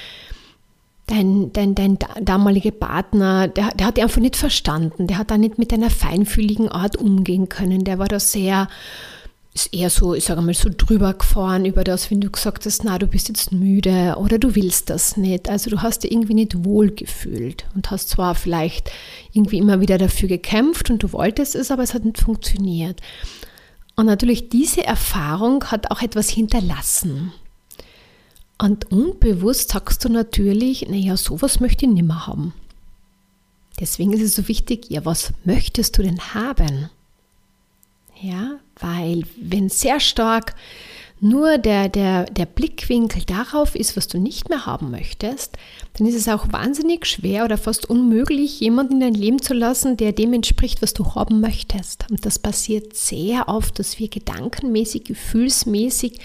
dein, 1.12 1.51
dein, 1.53 1.75
dein 1.75 1.98
damaliger 2.22 2.72
Partner, 2.72 3.48
der, 3.48 3.70
der 3.72 3.88
hat 3.88 3.98
dich 3.98 4.03
einfach 4.03 4.22
nicht 4.22 4.38
verstanden. 4.38 5.08
Der 5.08 5.18
hat 5.18 5.32
da 5.32 5.38
nicht 5.38 5.58
mit 5.58 5.72
deiner 5.72 5.89
feinfühligen 5.89 6.70
Art 6.70 6.98
umgehen 6.98 7.50
können. 7.50 7.84
Der 7.84 8.00
war 8.00 8.08
da 8.08 8.20
sehr, 8.20 8.70
ist 9.53 9.74
eher 9.74 9.89
so, 9.89 10.13
ich 10.13 10.24
sage 10.24 10.41
mal, 10.41 10.53
so 10.53 10.70
drüber 10.75 11.13
gefahren 11.13 11.65
über 11.65 11.84
das, 11.84 12.10
wenn 12.10 12.22
du 12.22 12.30
gesagt 12.30 12.65
hast, 12.65 12.84
na, 12.84 12.98
du 12.98 13.08
bist 13.08 13.27
jetzt 13.27 13.51
müde 13.51 14.15
oder 14.18 14.39
du 14.39 14.56
willst 14.56 14.89
das 14.89 15.18
nicht. 15.18 15.50
Also 15.50 15.70
du 15.70 15.82
hast 15.82 16.03
dich 16.03 16.12
irgendwie 16.12 16.34
nicht 16.34 16.63
wohl 16.63 16.91
gefühlt 16.91 17.65
und 17.75 17.91
hast 17.91 18.10
zwar 18.10 18.34
vielleicht 18.36 18.91
irgendwie 19.34 19.58
immer 19.58 19.82
wieder 19.82 19.98
dafür 19.98 20.30
gekämpft 20.30 20.89
und 20.89 21.03
du 21.03 21.12
wolltest 21.12 21.56
es, 21.56 21.72
aber 21.72 21.84
es 21.84 21.94
hat 21.94 22.06
nicht 22.06 22.20
funktioniert. 22.20 23.01
Und 23.96 24.06
natürlich 24.06 24.50
diese 24.50 24.86
Erfahrung 24.86 25.65
hat 25.65 25.91
auch 25.91 26.01
etwas 26.01 26.30
hinterlassen. 26.30 27.34
Und 28.62 28.91
unbewusst 28.91 29.70
sagst 29.70 30.06
du 30.06 30.10
natürlich, 30.10 30.88
naja, 30.88 31.18
sowas 31.18 31.60
möchte 31.60 31.86
ich 31.86 31.91
nicht 31.91 32.06
mehr 32.06 32.27
haben. 32.27 32.53
Deswegen 33.80 34.13
ist 34.13 34.22
es 34.22 34.36
so 34.36 34.48
wichtig, 34.48 34.86
ja, 34.89 35.03
was 35.03 35.34
möchtest 35.46 35.98
du 35.98 36.03
denn 36.03 36.20
haben? 36.36 36.91
Ja, 38.22 38.60
weil 38.80 39.24
wenn 39.41 39.70
sehr 39.70 40.00
stark 40.00 40.53
nur 41.20 41.58
der, 41.58 41.89
der, 41.89 42.25
der 42.25 42.46
Blickwinkel 42.46 43.24
darauf 43.24 43.74
ist, 43.74 43.98
was 43.98 44.08
du 44.08 44.20
nicht 44.20 44.50
mehr 44.50 44.68
haben 44.68 44.91
möchtest, 44.91 45.58
dann 45.94 46.06
ist 46.06 46.15
es 46.15 46.27
auch 46.27 46.53
wahnsinnig 46.53 47.08
schwer 47.08 47.46
oder 47.46 47.58
fast 47.58 47.89
unmöglich, 47.89 48.60
jemanden 48.60 48.94
in 48.94 49.00
dein 49.00 49.13
Leben 49.15 49.41
zu 49.41 49.56
lassen, 49.56 49.98
der 49.98 50.12
dem 50.12 50.34
entspricht, 50.34 50.84
was 50.84 50.94
du 50.94 51.15
haben 51.15 51.41
möchtest. 51.41 52.06
Und 52.12 52.27
das 52.27 52.38
passiert 52.38 52.96
sehr 52.96 53.48
oft, 53.48 53.80
dass 53.80 53.98
wir 53.98 54.08
gedankenmäßig, 54.08 55.06
gefühlsmäßig 55.06 56.20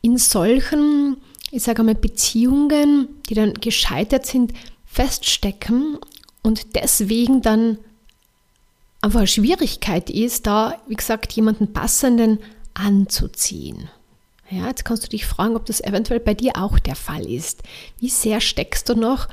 in 0.00 0.18
solchen 0.18 1.18
ich 1.52 1.62
sage 1.62 1.82
mal, 1.82 1.94
Beziehungen, 1.94 3.08
die 3.28 3.34
dann 3.34 3.52
gescheitert 3.54 4.24
sind, 4.24 4.54
feststecken 4.86 5.98
und 6.42 6.74
deswegen 6.74 7.42
dann 7.42 7.78
einfach 9.02 9.20
eine 9.20 9.26
Schwierigkeit 9.26 10.08
ist, 10.08 10.46
da, 10.46 10.80
wie 10.88 10.94
gesagt, 10.94 11.32
jemanden 11.32 11.72
passenden 11.74 12.38
anzuziehen. 12.72 13.90
Ja, 14.50 14.66
jetzt 14.66 14.86
kannst 14.86 15.04
du 15.04 15.08
dich 15.08 15.26
fragen, 15.26 15.54
ob 15.54 15.66
das 15.66 15.82
eventuell 15.82 16.20
bei 16.20 16.32
dir 16.32 16.52
auch 16.56 16.78
der 16.78 16.96
Fall 16.96 17.26
ist. 17.30 17.62
Wie 18.00 18.08
sehr 18.08 18.40
steckst 18.40 18.88
du 18.88 18.94
noch 18.94 19.28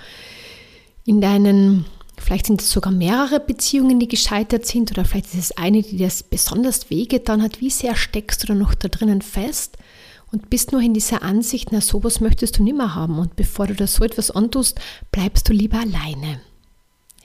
in 1.05 1.21
deinen, 1.21 1.85
vielleicht 2.17 2.47
sind 2.47 2.61
es 2.61 2.69
sogar 2.69 2.91
mehrere 2.91 3.39
Beziehungen, 3.39 3.99
die 3.99 4.09
gescheitert 4.09 4.65
sind, 4.65 4.91
oder 4.91 5.05
vielleicht 5.05 5.33
ist 5.33 5.39
es 5.39 5.57
eine, 5.57 5.81
die 5.81 5.97
das 5.97 6.23
besonders 6.23 6.89
wehgetan 6.89 7.41
hat. 7.41 7.61
Wie 7.61 7.69
sehr 7.69 7.95
steckst 7.95 8.43
du 8.43 8.47
da 8.47 8.55
noch 8.55 8.75
da 8.75 8.89
drinnen 8.89 9.21
fest? 9.21 9.77
Und 10.31 10.49
bist 10.49 10.71
nur 10.71 10.81
in 10.81 10.93
dieser 10.93 11.23
Ansicht, 11.23 11.71
na 11.71 11.81
sowas 11.81 12.19
möchtest 12.19 12.57
du 12.57 12.63
nimmer 12.63 12.95
haben 12.95 13.17
und 13.19 13.35
bevor 13.35 13.67
du 13.67 13.73
da 13.73 13.87
so 13.87 14.03
etwas 14.03 14.31
antust, 14.31 14.79
bleibst 15.11 15.49
du 15.49 15.53
lieber 15.53 15.79
alleine. 15.79 16.41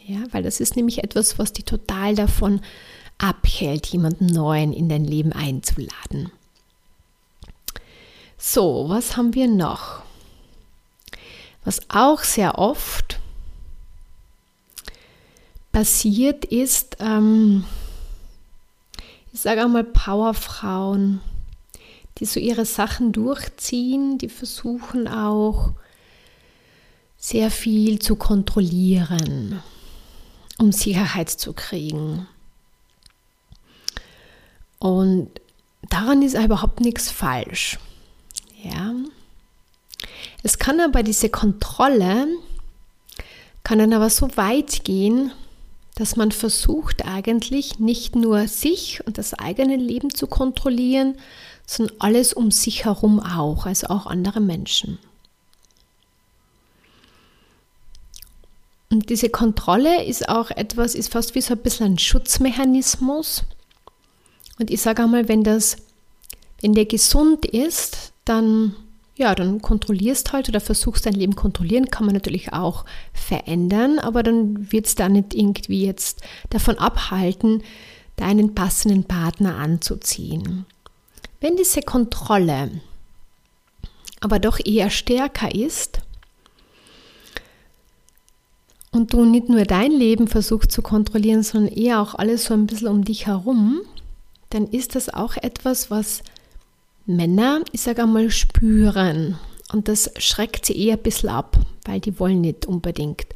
Ja, 0.06 0.20
weil 0.32 0.42
das 0.42 0.60
ist 0.60 0.76
nämlich 0.76 1.02
etwas, 1.02 1.38
was 1.38 1.52
dich 1.52 1.64
total 1.64 2.14
davon 2.14 2.60
abhält, 3.18 3.86
jemanden 3.86 4.26
Neuen 4.26 4.72
in 4.72 4.88
dein 4.88 5.04
Leben 5.04 5.32
einzuladen. 5.32 6.30
So, 8.36 8.86
was 8.88 9.16
haben 9.16 9.34
wir 9.34 9.48
noch? 9.48 10.02
Was 11.64 11.80
auch 11.88 12.22
sehr 12.22 12.58
oft 12.58 13.18
passiert 15.72 16.44
ist, 16.44 16.98
ähm, 17.00 17.64
ich 19.32 19.40
sage 19.40 19.62
einmal 19.62 19.84
Powerfrauen, 19.84 21.20
die 22.18 22.24
so 22.24 22.38
ihre 22.38 22.64
Sachen 22.64 23.12
durchziehen, 23.12 24.18
die 24.18 24.28
versuchen 24.28 25.08
auch 25.08 25.72
sehr 27.16 27.50
viel 27.50 27.98
zu 27.98 28.16
kontrollieren, 28.16 29.62
um 30.58 30.72
Sicherheit 30.72 31.30
zu 31.30 31.52
kriegen. 31.52 32.28
Und 34.78 35.30
daran 35.88 36.22
ist 36.22 36.36
überhaupt 36.36 36.80
nichts 36.80 37.10
falsch. 37.10 37.78
Ja. 38.62 38.94
Es 40.42 40.58
kann 40.58 40.80
aber 40.80 41.02
diese 41.02 41.30
Kontrolle, 41.30 42.28
kann 43.62 43.78
dann 43.78 43.94
aber 43.94 44.10
so 44.10 44.36
weit 44.36 44.84
gehen, 44.84 45.32
dass 45.94 46.16
man 46.16 46.32
versucht 46.32 47.06
eigentlich 47.06 47.78
nicht 47.78 48.16
nur 48.16 48.48
sich 48.48 49.06
und 49.06 49.16
das 49.16 49.32
eigene 49.32 49.76
Leben 49.76 50.12
zu 50.14 50.26
kontrollieren, 50.26 51.16
sondern 51.66 51.96
alles 51.98 52.32
um 52.32 52.50
sich 52.50 52.84
herum 52.84 53.20
auch, 53.20 53.66
also 53.66 53.88
auch 53.88 54.06
andere 54.06 54.40
Menschen. 54.40 54.98
Und 58.90 59.10
diese 59.10 59.28
Kontrolle 59.28 60.04
ist 60.04 60.28
auch 60.28 60.50
etwas, 60.50 60.94
ist 60.94 61.12
fast 61.12 61.34
wie 61.34 61.40
so 61.40 61.54
ein 61.54 61.58
bisschen 61.62 61.94
ein 61.94 61.98
Schutzmechanismus. 61.98 63.44
Und 64.60 64.70
ich 64.70 64.80
sage 64.80 65.02
einmal, 65.02 65.28
wenn 65.28 65.42
das, 65.42 65.78
wenn 66.60 66.74
der 66.74 66.84
gesund 66.84 67.44
ist, 67.44 68.12
dann, 68.24 68.76
ja, 69.16 69.34
dann 69.34 69.60
kontrollierst 69.60 70.32
halt 70.32 70.48
oder 70.48 70.60
versuchst 70.60 71.06
dein 71.06 71.14
Leben 71.14 71.34
kontrollieren, 71.34 71.90
kann 71.90 72.06
man 72.06 72.14
natürlich 72.14 72.52
auch 72.52 72.84
verändern, 73.12 73.98
aber 73.98 74.22
dann 74.22 74.70
wird 74.70 74.86
es 74.86 74.94
da 74.94 75.08
nicht 75.08 75.34
irgendwie 75.34 75.84
jetzt 75.84 76.22
davon 76.50 76.78
abhalten, 76.78 77.64
deinen 78.14 78.54
passenden 78.54 79.02
Partner 79.04 79.56
anzuziehen. 79.56 80.66
Wenn 81.44 81.58
diese 81.58 81.82
Kontrolle 81.82 82.70
aber 84.20 84.38
doch 84.38 84.58
eher 84.64 84.88
stärker 84.88 85.54
ist 85.54 86.00
und 88.92 89.12
du 89.12 89.26
nicht 89.26 89.50
nur 89.50 89.64
dein 89.64 89.92
Leben 89.92 90.26
versuchst 90.26 90.72
zu 90.72 90.80
kontrollieren, 90.80 91.42
sondern 91.42 91.74
eher 91.74 92.00
auch 92.00 92.14
alles 92.14 92.46
so 92.46 92.54
ein 92.54 92.66
bisschen 92.66 92.88
um 92.88 93.04
dich 93.04 93.26
herum, 93.26 93.82
dann 94.48 94.66
ist 94.66 94.94
das 94.94 95.12
auch 95.12 95.36
etwas, 95.36 95.90
was 95.90 96.22
Männer, 97.04 97.60
ich 97.72 97.82
sage 97.82 98.04
einmal, 98.04 98.30
spüren. 98.30 99.38
Und 99.70 99.88
das 99.88 100.12
schreckt 100.16 100.64
sie 100.64 100.78
eher 100.78 100.96
ein 100.96 101.02
bisschen 101.02 101.28
ab, 101.28 101.58
weil 101.84 102.00
die 102.00 102.18
wollen 102.18 102.40
nicht 102.40 102.64
unbedingt 102.64 103.26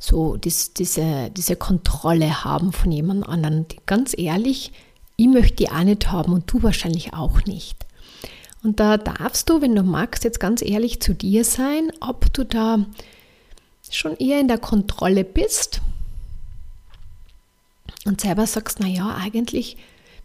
so 0.00 0.36
dies, 0.36 0.74
diese, 0.74 1.30
diese 1.30 1.54
Kontrolle 1.54 2.42
haben 2.42 2.72
von 2.72 2.90
jemand 2.90 3.28
anderem. 3.28 3.66
Ganz 3.86 4.12
ehrlich, 4.18 4.72
ich 5.20 5.26
möchte 5.26 5.56
die 5.56 5.70
auch 5.70 5.82
nicht 5.82 6.12
haben 6.12 6.32
und 6.32 6.50
du 6.50 6.62
wahrscheinlich 6.62 7.12
auch 7.12 7.44
nicht. 7.44 7.76
Und 8.62 8.78
da 8.78 8.96
darfst 8.96 9.50
du, 9.50 9.60
wenn 9.60 9.74
du 9.74 9.82
magst, 9.82 10.22
jetzt 10.22 10.38
ganz 10.38 10.62
ehrlich 10.62 11.00
zu 11.00 11.12
dir 11.12 11.44
sein, 11.44 11.90
ob 12.00 12.32
du 12.32 12.44
da 12.44 12.86
schon 13.90 14.16
eher 14.16 14.38
in 14.38 14.46
der 14.46 14.58
Kontrolle 14.58 15.24
bist 15.24 15.80
und 18.04 18.20
selber 18.20 18.46
sagst, 18.46 18.78
naja, 18.78 19.16
eigentlich, 19.20 19.76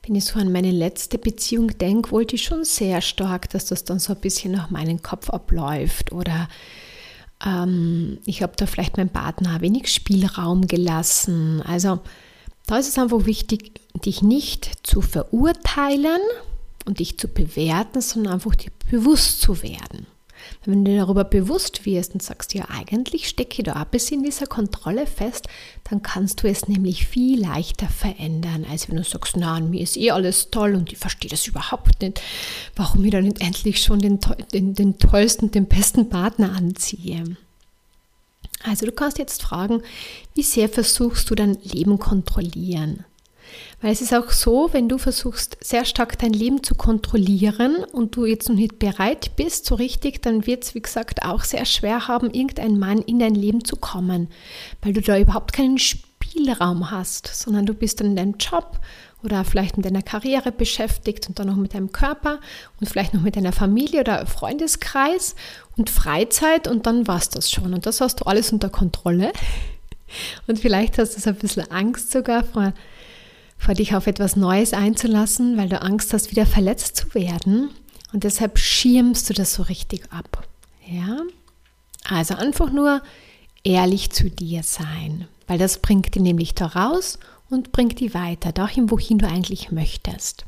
wenn 0.06 0.14
ich 0.14 0.26
so 0.26 0.40
an 0.40 0.52
meine 0.52 0.72
letzte 0.72 1.18
Beziehung 1.18 1.76
denke, 1.80 2.12
wollte 2.12 2.36
ich 2.36 2.44
schon 2.44 2.64
sehr 2.64 3.02
stark, 3.02 3.50
dass 3.50 3.66
das 3.66 3.86
dann 3.86 3.98
so 3.98 4.14
ein 4.14 4.22
bisschen 4.22 4.52
nach 4.52 4.70
meinem 4.70 5.02
Kopf 5.02 5.32
abläuft 5.32 6.12
oder 6.12 6.48
ähm, 7.44 8.20
ich 8.26 8.44
habe 8.44 8.54
da 8.58 8.68
vielleicht 8.68 8.98
meinem 8.98 9.10
Partner 9.10 9.60
wenig 9.62 9.92
Spielraum 9.92 10.68
gelassen. 10.68 11.64
Also 11.64 12.00
da 12.68 12.78
ist 12.78 12.90
es 12.90 13.00
einfach 13.00 13.26
wichtig, 13.26 13.83
dich 13.94 14.22
nicht 14.22 14.72
zu 14.84 15.02
verurteilen 15.02 16.22
und 16.86 17.00
dich 17.00 17.18
zu 17.18 17.28
bewerten, 17.28 18.02
sondern 18.02 18.34
einfach 18.34 18.56
dir 18.56 18.72
bewusst 18.90 19.42
zu 19.42 19.62
werden. 19.62 20.08
Wenn 20.66 20.84
du 20.84 20.92
dir 20.92 20.98
darüber 20.98 21.24
bewusst 21.24 21.86
wirst 21.86 22.14
und 22.14 22.22
sagst, 22.22 22.54
ja, 22.54 22.66
eigentlich 22.70 23.28
stecke 23.28 23.60
ich 23.60 23.64
da 23.66 23.74
ein 23.74 23.88
bisschen 23.92 24.20
in 24.20 24.26
dieser 24.26 24.46
Kontrolle 24.46 25.06
fest, 25.08 25.48
dann 25.90 26.02
kannst 26.02 26.44
du 26.44 26.48
es 26.48 26.68
nämlich 26.68 27.08
viel 27.08 27.42
leichter 27.42 27.88
verändern, 27.88 28.66
als 28.70 28.90
wenn 28.90 28.98
du 28.98 29.04
sagst, 29.04 29.36
na, 29.38 29.60
mir 29.60 29.82
ist 29.82 29.98
eh 29.98 30.12
alles 30.12 30.52
toll 30.52 30.76
und 30.76 30.92
ich 30.92 30.98
verstehe 30.98 31.30
das 31.30 31.48
überhaupt 31.48 32.02
nicht, 32.02 32.22
warum 32.76 33.04
ich 33.06 33.12
dann 33.12 33.24
nicht 33.24 33.42
endlich 33.42 33.82
schon 33.82 34.00
den, 34.00 34.20
den, 34.54 34.74
den 34.74 34.98
tollsten, 34.98 35.52
den 35.52 35.68
besten 35.68 36.10
Partner 36.10 36.54
anziehe. 36.54 37.38
Also 38.64 38.86
du 38.86 38.94
kannst 38.94 39.18
jetzt 39.18 39.42
fragen, 39.42 39.82
wie 40.36 40.44
sehr 40.44 40.70
versuchst 40.70 41.30
du 41.30 41.36
dein 41.36 41.58
Leben 41.64 42.00
kontrollieren? 42.00 43.04
Weil 43.82 43.92
es 43.92 44.02
ist 44.02 44.14
auch 44.14 44.32
so, 44.32 44.70
wenn 44.72 44.90
du 44.90 44.98
versuchst, 44.98 45.58
sehr 45.62 45.86
stark 45.86 46.18
dein 46.18 46.34
Leben 46.34 46.64
zu 46.64 46.76
kontrollieren 46.76 47.84
und 47.92 48.16
du 48.16 48.26
jetzt 48.26 48.50
noch 48.50 48.56
nicht 48.56 48.80
bereit 48.80 49.36
bist, 49.36 49.66
so 49.66 49.76
richtig, 49.76 50.22
dann 50.22 50.48
wird 50.48 50.64
es, 50.64 50.76
wie 50.76 50.82
gesagt, 50.82 51.24
auch 51.24 51.44
sehr 51.44 51.66
schwer 51.66 52.08
haben, 52.08 52.32
irgendein 52.32 52.80
Mann 52.80 53.00
in 53.00 53.20
dein 53.20 53.36
Leben 53.36 53.64
zu 53.66 53.76
kommen, 53.76 54.30
weil 54.82 54.94
du 54.94 55.02
da 55.02 55.18
überhaupt 55.18 55.54
keinen 55.54 55.78
Spielraum 55.78 56.92
hast, 56.92 57.28
sondern 57.28 57.66
du 57.66 57.74
bist 57.74 58.00
dann 58.00 58.08
in 58.08 58.16
deinem 58.16 58.36
Job 58.38 58.80
oder 59.24 59.46
vielleicht 59.46 59.78
mit 59.78 59.86
deiner 59.86 60.02
Karriere 60.02 60.52
beschäftigt 60.52 61.28
und 61.30 61.40
dann 61.40 61.48
noch 61.48 61.56
mit 61.56 61.74
deinem 61.74 61.92
Körper 61.92 62.40
und 62.80 62.88
vielleicht 62.88 63.14
noch 63.14 63.22
mit 63.22 63.36
deiner 63.36 63.54
Familie 63.54 64.02
oder 64.02 64.26
Freundeskreis 64.26 65.36
und 65.78 65.90
Freizeit 65.90 66.68
und 66.68 66.86
dann 66.86 67.08
war 67.08 67.18
es 67.18 67.30
das 67.30 67.50
schon. 67.50 67.74
Und 67.74 67.86
das 67.86 68.02
hast 68.02 68.22
du 68.22 68.26
alles 68.26 68.52
unter 68.52 68.70
Kontrolle. 68.70 69.32
Und 70.48 70.60
vielleicht 70.60 70.98
hast 70.98 71.16
du 71.16 71.22
so 71.22 71.30
ein 71.30 71.36
bisschen 71.36 71.72
Angst 71.72 72.12
sogar 72.12 72.44
vor, 72.44 72.74
vor 73.64 73.76
dich 73.76 73.96
auf 73.96 74.08
etwas 74.08 74.36
Neues 74.36 74.74
einzulassen, 74.74 75.58
weil 75.58 75.70
du 75.70 75.82
Angst 75.82 76.12
hast, 76.12 76.32
wieder 76.32 76.46
verletzt 76.46 76.98
zu 76.98 77.14
werden. 77.14 77.70
Und 78.12 78.26
deshalb 78.26 78.60
schirmst 78.60 79.30
du 79.30 79.34
das 79.34 79.54
so 79.54 79.64
richtig 79.64 80.12
ab. 80.12 80.46
Ja? 80.86 81.22
Also 82.04 82.36
einfach 82.36 82.72
nur 82.72 83.02
ehrlich 83.64 84.12
zu 84.12 84.30
dir 84.30 84.64
sein, 84.64 85.30
weil 85.48 85.58
das 85.58 85.78
bringt 85.78 86.14
dich 86.14 86.22
nämlich 86.22 86.54
da 86.56 86.66
raus 86.66 87.20
und 87.50 87.72
bringt 87.72 88.02
die 88.02 88.14
weiter, 88.14 88.52
dahin, 88.52 88.92
wohin 88.92 89.20
du 89.20 89.28
eigentlich 89.28 89.72
möchtest. 89.72 90.44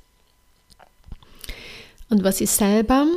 Und 2.10 2.26
was 2.26 2.42
ich 2.42 2.52
selber 2.52 3.08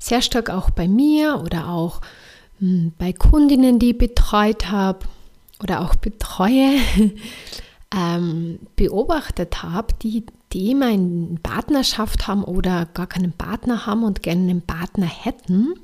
sehr 0.00 0.22
stark 0.22 0.48
auch 0.48 0.70
bei 0.70 0.88
mir 0.88 1.42
oder 1.44 1.68
auch 1.68 2.00
hm, 2.58 2.94
bei 2.98 3.12
Kundinnen, 3.12 3.78
die 3.78 3.90
ich 3.90 3.98
betreut 3.98 4.70
habe 4.70 5.06
oder 5.62 5.82
auch 5.82 5.94
betreue, 5.94 6.78
ähm, 7.94 8.58
beobachtet 8.76 9.62
habe, 9.62 9.94
die, 10.02 10.24
immer 10.52 10.86
eine 10.86 11.38
Partnerschaft 11.42 12.26
haben 12.26 12.44
oder 12.44 12.86
gar 12.86 13.06
keinen 13.06 13.32
Partner 13.32 13.86
haben 13.86 14.04
und 14.04 14.22
gerne 14.22 14.42
einen 14.42 14.62
Partner 14.62 15.06
hätten, 15.06 15.74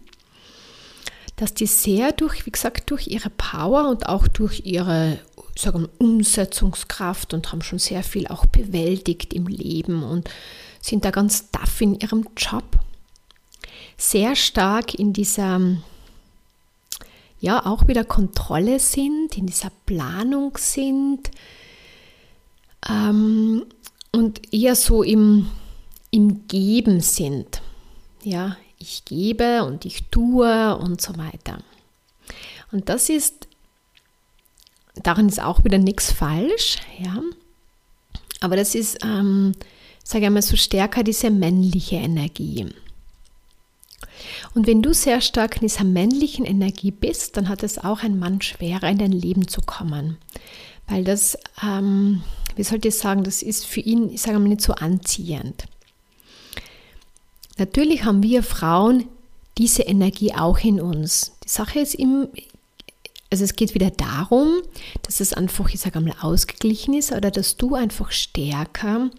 dass 1.37 1.55
die 1.55 1.67
sehr 1.67 2.12
durch, 2.12 2.47
wie 2.47 2.50
gesagt, 2.50 2.90
durch 2.90 3.09
ihre 3.09 3.31
Power 3.31 3.88
und 3.88 4.09
auch 4.09 4.29
durch 4.29 4.62
ihre 4.64 5.19
sagen, 5.57 5.88
Umsetzungskraft 5.99 7.35
und 7.35 7.52
haben 7.52 7.63
schon 7.63 7.78
sehr 7.78 8.02
viel 8.02 8.26
auch 8.28 8.47
bewältigt 8.47 9.35
im 9.35 9.47
Leben 9.47 10.02
und 10.02 10.30
sind 10.80 11.04
da 11.04 11.11
ganz 11.11 11.50
tough 11.50 11.80
in 11.80 11.95
ihrem 11.95 12.26
Job. 12.37 12.65
Sehr 13.97 14.37
stark 14.37 14.95
in 14.95 15.13
dieser, 15.13 15.61
ja, 17.41 17.67
auch 17.67 17.89
wieder 17.89 18.04
Kontrolle 18.04 18.78
sind, 18.78 19.37
in 19.37 19.47
dieser 19.47 19.71
Planung 19.85 20.56
sind 20.56 21.30
ähm, 22.88 23.64
und 24.12 24.52
eher 24.52 24.75
so 24.75 25.02
im, 25.02 25.50
im 26.10 26.47
Geben 26.49 27.00
sind. 27.00 27.62
Ja, 28.23 28.56
ich 28.78 29.04
gebe 29.04 29.64
und 29.64 29.84
ich 29.84 30.04
tue 30.10 30.76
und 30.76 31.00
so 31.00 31.16
weiter. 31.16 31.58
Und 32.73 32.88
das 32.88 33.08
ist, 33.08 33.49
darin 34.95 35.28
ist 35.28 35.40
auch 35.40 35.64
wieder 35.64 35.78
nichts 35.78 36.12
falsch, 36.12 36.78
ja. 36.99 37.21
Aber 38.40 38.56
das 38.56 38.75
ist, 38.75 38.99
ähm, 39.04 39.52
sage 40.02 40.25
ich 40.25 40.30
mal, 40.30 40.43
so 40.43 40.56
stärker 40.56 41.02
diese 41.02 41.30
männliche 41.30 41.97
Energie. 41.97 42.66
Und 44.54 44.66
wenn 44.66 44.82
du 44.82 44.93
sehr 44.93 45.21
stark 45.21 45.56
in 45.56 45.62
dieser 45.62 45.84
männlichen 45.84 46.45
Energie 46.45 46.90
bist, 46.90 47.36
dann 47.36 47.49
hat 47.49 47.62
es 47.62 47.78
auch 47.78 48.02
ein 48.02 48.19
Mann 48.19 48.40
schwerer, 48.40 48.88
in 48.88 48.99
dein 48.99 49.12
Leben 49.12 49.47
zu 49.49 49.60
kommen. 49.60 50.19
Weil 50.88 51.04
das, 51.04 51.38
ähm, 51.62 52.23
wie 52.56 52.63
sollte 52.63 52.89
ich 52.89 52.97
sagen, 52.97 53.25
das 53.25 53.43
ist 53.43 53.67
für 53.67 53.80
ihn, 53.80 54.10
ich 54.10 54.23
sage 54.23 54.39
mal, 54.39 54.49
nicht 54.49 54.60
so 54.60 54.73
anziehend. 54.73 55.67
Natürlich 57.58 58.04
haben 58.04 58.23
wir 58.23 58.43
Frauen 58.43 59.04
diese 59.58 59.82
Energie 59.82 60.32
auch 60.32 60.58
in 60.58 60.80
uns. 60.80 61.32
Die 61.45 61.49
Sache 61.49 61.80
ist 61.80 61.95
im, 61.95 62.28
also 63.30 63.45
es 63.45 63.54
geht 63.54 63.75
wieder 63.75 63.91
darum, 63.91 64.63
dass 65.02 65.21
es 65.21 65.32
einfach, 65.32 65.69
ich 65.69 65.80
sage 65.80 66.00
mal, 66.00 66.15
ausgeglichen 66.21 66.95
ist 66.95 67.13
oder 67.13 67.30
dass 67.30 67.56
du 67.56 67.75
einfach 67.75 68.10
stärker 68.13 69.10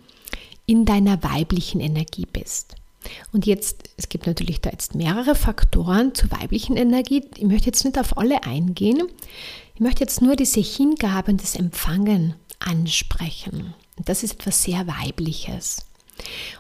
in 0.66 0.86
deiner 0.86 1.22
weiblichen 1.24 1.82
Energie 1.82 2.26
bist. 2.32 2.76
Und 3.32 3.46
jetzt, 3.46 3.90
es 3.98 4.10
gibt 4.10 4.28
natürlich 4.28 4.62
da 4.62 4.70
jetzt 4.70 4.96
mehrere 4.96 5.36
Faktoren 5.36 6.14
zur 6.14 6.32
weiblichen 6.32 6.78
Energie. 6.78 7.24
Ich 7.38 7.44
möchte 7.44 7.68
jetzt 7.68 7.86
nicht 7.86 8.00
auf 8.00 8.18
alle 8.18 8.44
eingehen. 8.44 9.02
Ich 9.76 9.82
möchte 9.82 10.02
jetzt 10.02 10.22
nur 10.22 10.36
diese 10.36 10.60
Hingabe 10.60 11.32
und 11.32 11.42
das 11.42 11.56
Empfangen 11.56 12.36
ansprechen. 12.60 13.74
Das 14.06 14.24
ist 14.24 14.34
etwas 14.34 14.64
sehr 14.64 14.86
Weibliches. 14.88 15.86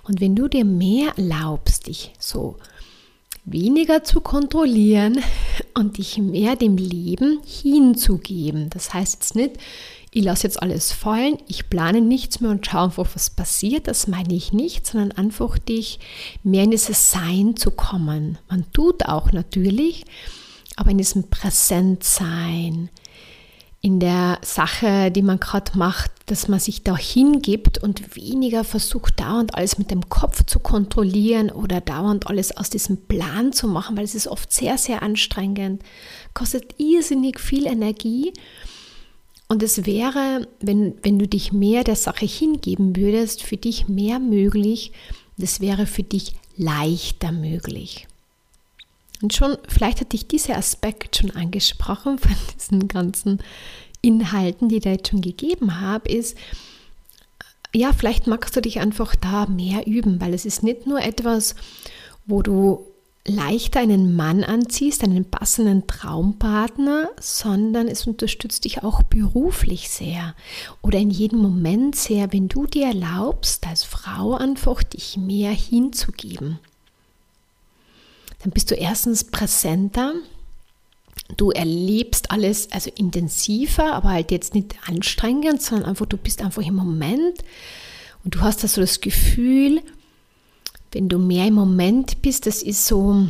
Und 0.03 0.21
wenn 0.21 0.35
du 0.35 0.47
dir 0.47 0.65
mehr 0.65 1.13
erlaubst, 1.17 1.87
dich 1.87 2.13
so 2.19 2.57
weniger 3.45 4.03
zu 4.03 4.21
kontrollieren 4.21 5.23
und 5.73 5.97
dich 5.97 6.17
mehr 6.17 6.55
dem 6.55 6.77
Leben 6.77 7.41
hinzugeben, 7.45 8.69
das 8.69 8.93
heißt 8.93 9.15
jetzt 9.15 9.35
nicht, 9.35 9.57
ich 10.13 10.23
lasse 10.25 10.43
jetzt 10.43 10.61
alles 10.61 10.91
fallen, 10.91 11.37
ich 11.47 11.69
plane 11.69 12.01
nichts 12.01 12.41
mehr 12.41 12.51
und 12.51 12.65
schaue 12.65 12.83
einfach, 12.83 13.07
was 13.13 13.29
passiert, 13.29 13.87
das 13.87 14.07
meine 14.07 14.33
ich 14.33 14.51
nicht, 14.51 14.85
sondern 14.85 15.13
einfach 15.13 15.57
dich 15.57 15.99
mehr 16.43 16.65
in 16.65 16.71
dieses 16.71 17.11
Sein 17.11 17.55
zu 17.55 17.71
kommen. 17.71 18.37
Man 18.49 18.65
tut 18.73 19.05
auch 19.05 19.31
natürlich, 19.31 20.03
aber 20.75 20.91
in 20.91 20.97
diesem 20.97 21.29
Präsentsein, 21.29 22.89
in 23.79 23.99
der 24.01 24.37
Sache, 24.43 25.11
die 25.11 25.21
man 25.21 25.39
gerade 25.39 25.77
macht, 25.77 26.11
dass 26.25 26.49
man 26.49 26.59
sich 26.59 26.83
da 26.83 26.95
hingibt 26.95 27.81
und 27.81 28.15
weniger 28.15 28.63
versucht, 28.65 29.19
dauernd 29.19 29.55
alles 29.55 29.77
mit 29.77 29.91
dem 29.91 30.07
Kopf 30.09 30.45
zu 30.45 30.59
kontrollieren 30.59 31.49
oder 31.49 31.81
dauernd 31.81 32.27
alles 32.27 32.55
aus 32.55 32.69
diesem 32.69 32.97
Plan 33.07 33.53
zu 33.53 33.67
machen, 33.67 33.95
weil 33.95 34.03
es 34.03 34.13
ist 34.13 34.27
oft 34.27 34.51
sehr, 34.51 34.77
sehr 34.77 35.01
anstrengend, 35.01 35.81
kostet 36.33 36.75
irrsinnig 36.79 37.39
viel 37.39 37.65
Energie. 37.65 38.33
Und 39.51 39.61
es 39.63 39.85
wäre, 39.85 40.47
wenn, 40.61 40.93
wenn 41.03 41.19
du 41.19 41.27
dich 41.27 41.51
mehr 41.51 41.83
der 41.83 41.97
Sache 41.97 42.25
hingeben 42.25 42.95
würdest, 42.95 43.43
für 43.43 43.57
dich 43.57 43.89
mehr 43.89 44.17
möglich, 44.17 44.93
das 45.35 45.59
wäre 45.59 45.87
für 45.87 46.03
dich 46.03 46.35
leichter 46.55 47.33
möglich. 47.33 48.07
Und 49.21 49.33
schon, 49.33 49.57
vielleicht 49.67 49.99
hat 49.99 50.13
dich 50.13 50.25
dieser 50.25 50.55
Aspekt 50.55 51.17
schon 51.17 51.31
angesprochen 51.31 52.17
von 52.17 52.31
diesen 52.55 52.87
ganzen 52.87 53.39
Inhalten, 53.99 54.69
die 54.69 54.77
ich 54.77 54.83
da 54.83 54.91
jetzt 54.91 55.09
schon 55.09 55.19
gegeben 55.19 55.81
habe, 55.81 56.09
ist, 56.09 56.37
ja, 57.75 57.91
vielleicht 57.91 58.27
magst 58.27 58.55
du 58.55 58.61
dich 58.61 58.79
einfach 58.79 59.15
da 59.15 59.47
mehr 59.47 59.85
üben, 59.85 60.21
weil 60.21 60.33
es 60.33 60.45
ist 60.45 60.63
nicht 60.63 60.87
nur 60.87 61.01
etwas, 61.01 61.55
wo 62.25 62.41
du 62.41 62.85
leichter 63.25 63.79
einen 63.79 64.15
Mann 64.15 64.43
anziehst, 64.43 65.03
einen 65.03 65.29
passenden 65.29 65.85
Traumpartner, 65.85 67.09
sondern 67.19 67.87
es 67.87 68.07
unterstützt 68.07 68.65
dich 68.65 68.83
auch 68.83 69.03
beruflich 69.03 69.89
sehr 69.89 70.35
oder 70.81 70.97
in 70.97 71.11
jedem 71.11 71.39
Moment 71.39 71.95
sehr, 71.95 72.33
wenn 72.33 72.47
du 72.47 72.65
dir 72.65 72.87
erlaubst, 72.87 73.67
als 73.67 73.83
Frau 73.83 74.35
einfach 74.35 74.81
dich 74.81 75.17
mehr 75.17 75.51
hinzugeben. 75.51 76.59
Dann 78.39 78.51
bist 78.51 78.71
du 78.71 78.75
erstens 78.75 79.25
präsenter, 79.25 80.13
du 81.37 81.51
erlebst 81.51 82.31
alles 82.31 82.71
also 82.71 82.89
intensiver, 82.95 83.93
aber 83.93 84.09
halt 84.09 84.31
jetzt 84.31 84.55
nicht 84.55 84.75
anstrengend, 84.87 85.61
sondern 85.61 85.89
einfach 85.89 86.07
du 86.07 86.17
bist 86.17 86.41
einfach 86.41 86.63
im 86.63 86.75
Moment 86.75 87.43
und 88.23 88.33
du 88.35 88.41
hast 88.41 88.63
da 88.63 88.67
so 88.67 88.81
das 88.81 88.99
Gefühl, 88.99 89.81
wenn 90.91 91.09
du 91.09 91.17
mehr 91.17 91.47
im 91.47 91.53
Moment 91.53 92.21
bist, 92.21 92.45
das 92.45 92.61
ist 92.61 92.85
so, 92.85 93.27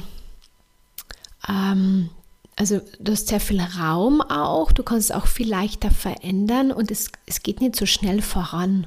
ähm, 1.48 2.10
also 2.56 2.82
du 3.00 3.12
hast 3.12 3.28
sehr 3.28 3.40
viel 3.40 3.62
Raum 3.62 4.22
auch, 4.22 4.72
du 4.72 4.84
kannst 4.84 5.10
es 5.10 5.16
auch 5.16 5.28
viel 5.28 5.50
leichter 5.50 5.92
verändern 5.92 6.72
und 6.72 6.92
es, 6.92 7.12
es 7.26 7.44
geht 7.44 7.62
nicht 7.62 7.76
so 7.76 7.86
schnell 7.86 8.22
voran. 8.22 8.86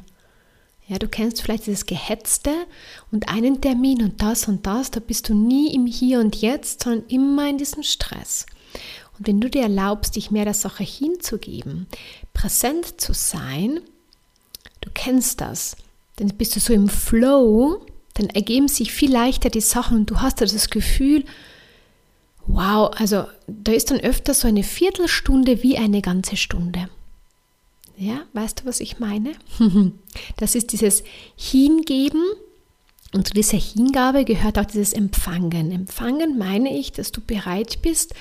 Ja, 0.87 0.98
du 0.98 1.08
kennst 1.08 1.40
vielleicht 1.40 1.66
dieses 1.66 1.87
Gehetzte 1.87 2.50
und 3.10 3.28
einen 3.28 3.60
Termin 3.62 4.02
und 4.02 4.20
das 4.20 4.48
und 4.48 4.66
das, 4.66 4.90
da 4.90 5.00
bist 5.00 5.28
du 5.28 5.34
nie 5.34 5.74
im 5.74 5.87
Hier 5.87 6.20
und 6.20 6.37
Jetzt, 6.37 6.82
sondern 6.82 7.08
immer 7.08 7.48
in 7.48 7.56
diesem 7.56 7.82
Stress. 7.82 8.44
Und 9.18 9.26
wenn 9.26 9.40
du 9.40 9.48
dir 9.48 9.62
erlaubst, 9.62 10.16
dich 10.16 10.30
mehr 10.30 10.44
der 10.44 10.54
Sache 10.54 10.84
hinzugeben, 10.84 11.87
präsent 12.34 13.00
zu 13.00 13.14
sein, 13.14 13.80
du 14.82 14.90
kennst 14.92 15.40
das, 15.40 15.76
dann 16.16 16.28
bist 16.28 16.54
du 16.54 16.60
so 16.60 16.74
im 16.74 16.88
Flow, 16.88 17.80
dann 18.14 18.29
ergeben 18.31 18.68
sich 18.68 18.92
viel 18.92 19.12
leichter 19.12 19.50
die 19.50 19.61
Sachen 19.61 19.98
und 19.98 20.11
du 20.11 20.20
hast 20.20 20.40
das 20.40 20.70
Gefühl, 20.70 21.24
wow, 22.46 22.90
also 22.96 23.24
da 23.46 23.72
ist 23.72 23.90
dann 23.90 24.00
öfter 24.00 24.35
so 24.35 24.48
eine 24.48 24.62
Viertelstunde 24.62 25.62
wie 25.62 25.77
eine 25.77 26.03
ganze 26.03 26.37
Stunde. 26.37 26.88
Ja, 27.96 28.22
weißt 28.33 28.61
du, 28.61 28.66
was 28.66 28.81
ich 28.81 28.98
meine? 28.98 29.33
Das 30.37 30.55
ist 30.55 30.72
dieses 30.72 31.03
Hingeben 31.37 32.22
und 33.12 33.29
zu 33.29 33.35
dieser 33.35 33.59
Hingabe 33.59 34.24
gehört 34.24 34.59
auch 34.59 34.64
dieses 34.64 34.92
Empfangen. 34.92 35.70
Empfangen 35.70 36.37
meine 36.38 36.77
ich, 36.77 36.92
dass 36.92 37.12
du 37.12 37.20
bereit 37.20 37.81
bist, 37.83 38.14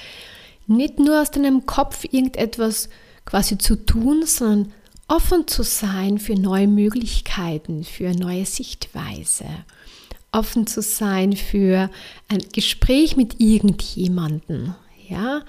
nicht 0.68 1.00
nur 1.00 1.22
aus 1.22 1.32
deinem 1.32 1.66
Kopf 1.66 2.04
irgendetwas 2.04 2.90
quasi 3.26 3.58
zu 3.58 3.76
tun, 3.76 4.26
sondern 4.26 4.74
offen 5.08 5.48
zu 5.48 5.64
sein 5.64 6.20
für 6.20 6.36
neue 6.36 6.68
Möglichkeiten, 6.68 7.84
für 7.84 8.12
neue 8.12 8.46
Sichtweise, 8.46 9.46
offen 10.34 10.68
zu 10.68 10.82
sein 10.82 11.34
für 11.34 11.90
ein 12.28 12.44
Gespräch 12.52 13.16
mit 13.16 13.40
irgendjemandem, 13.40 14.76
ja, 15.08 15.44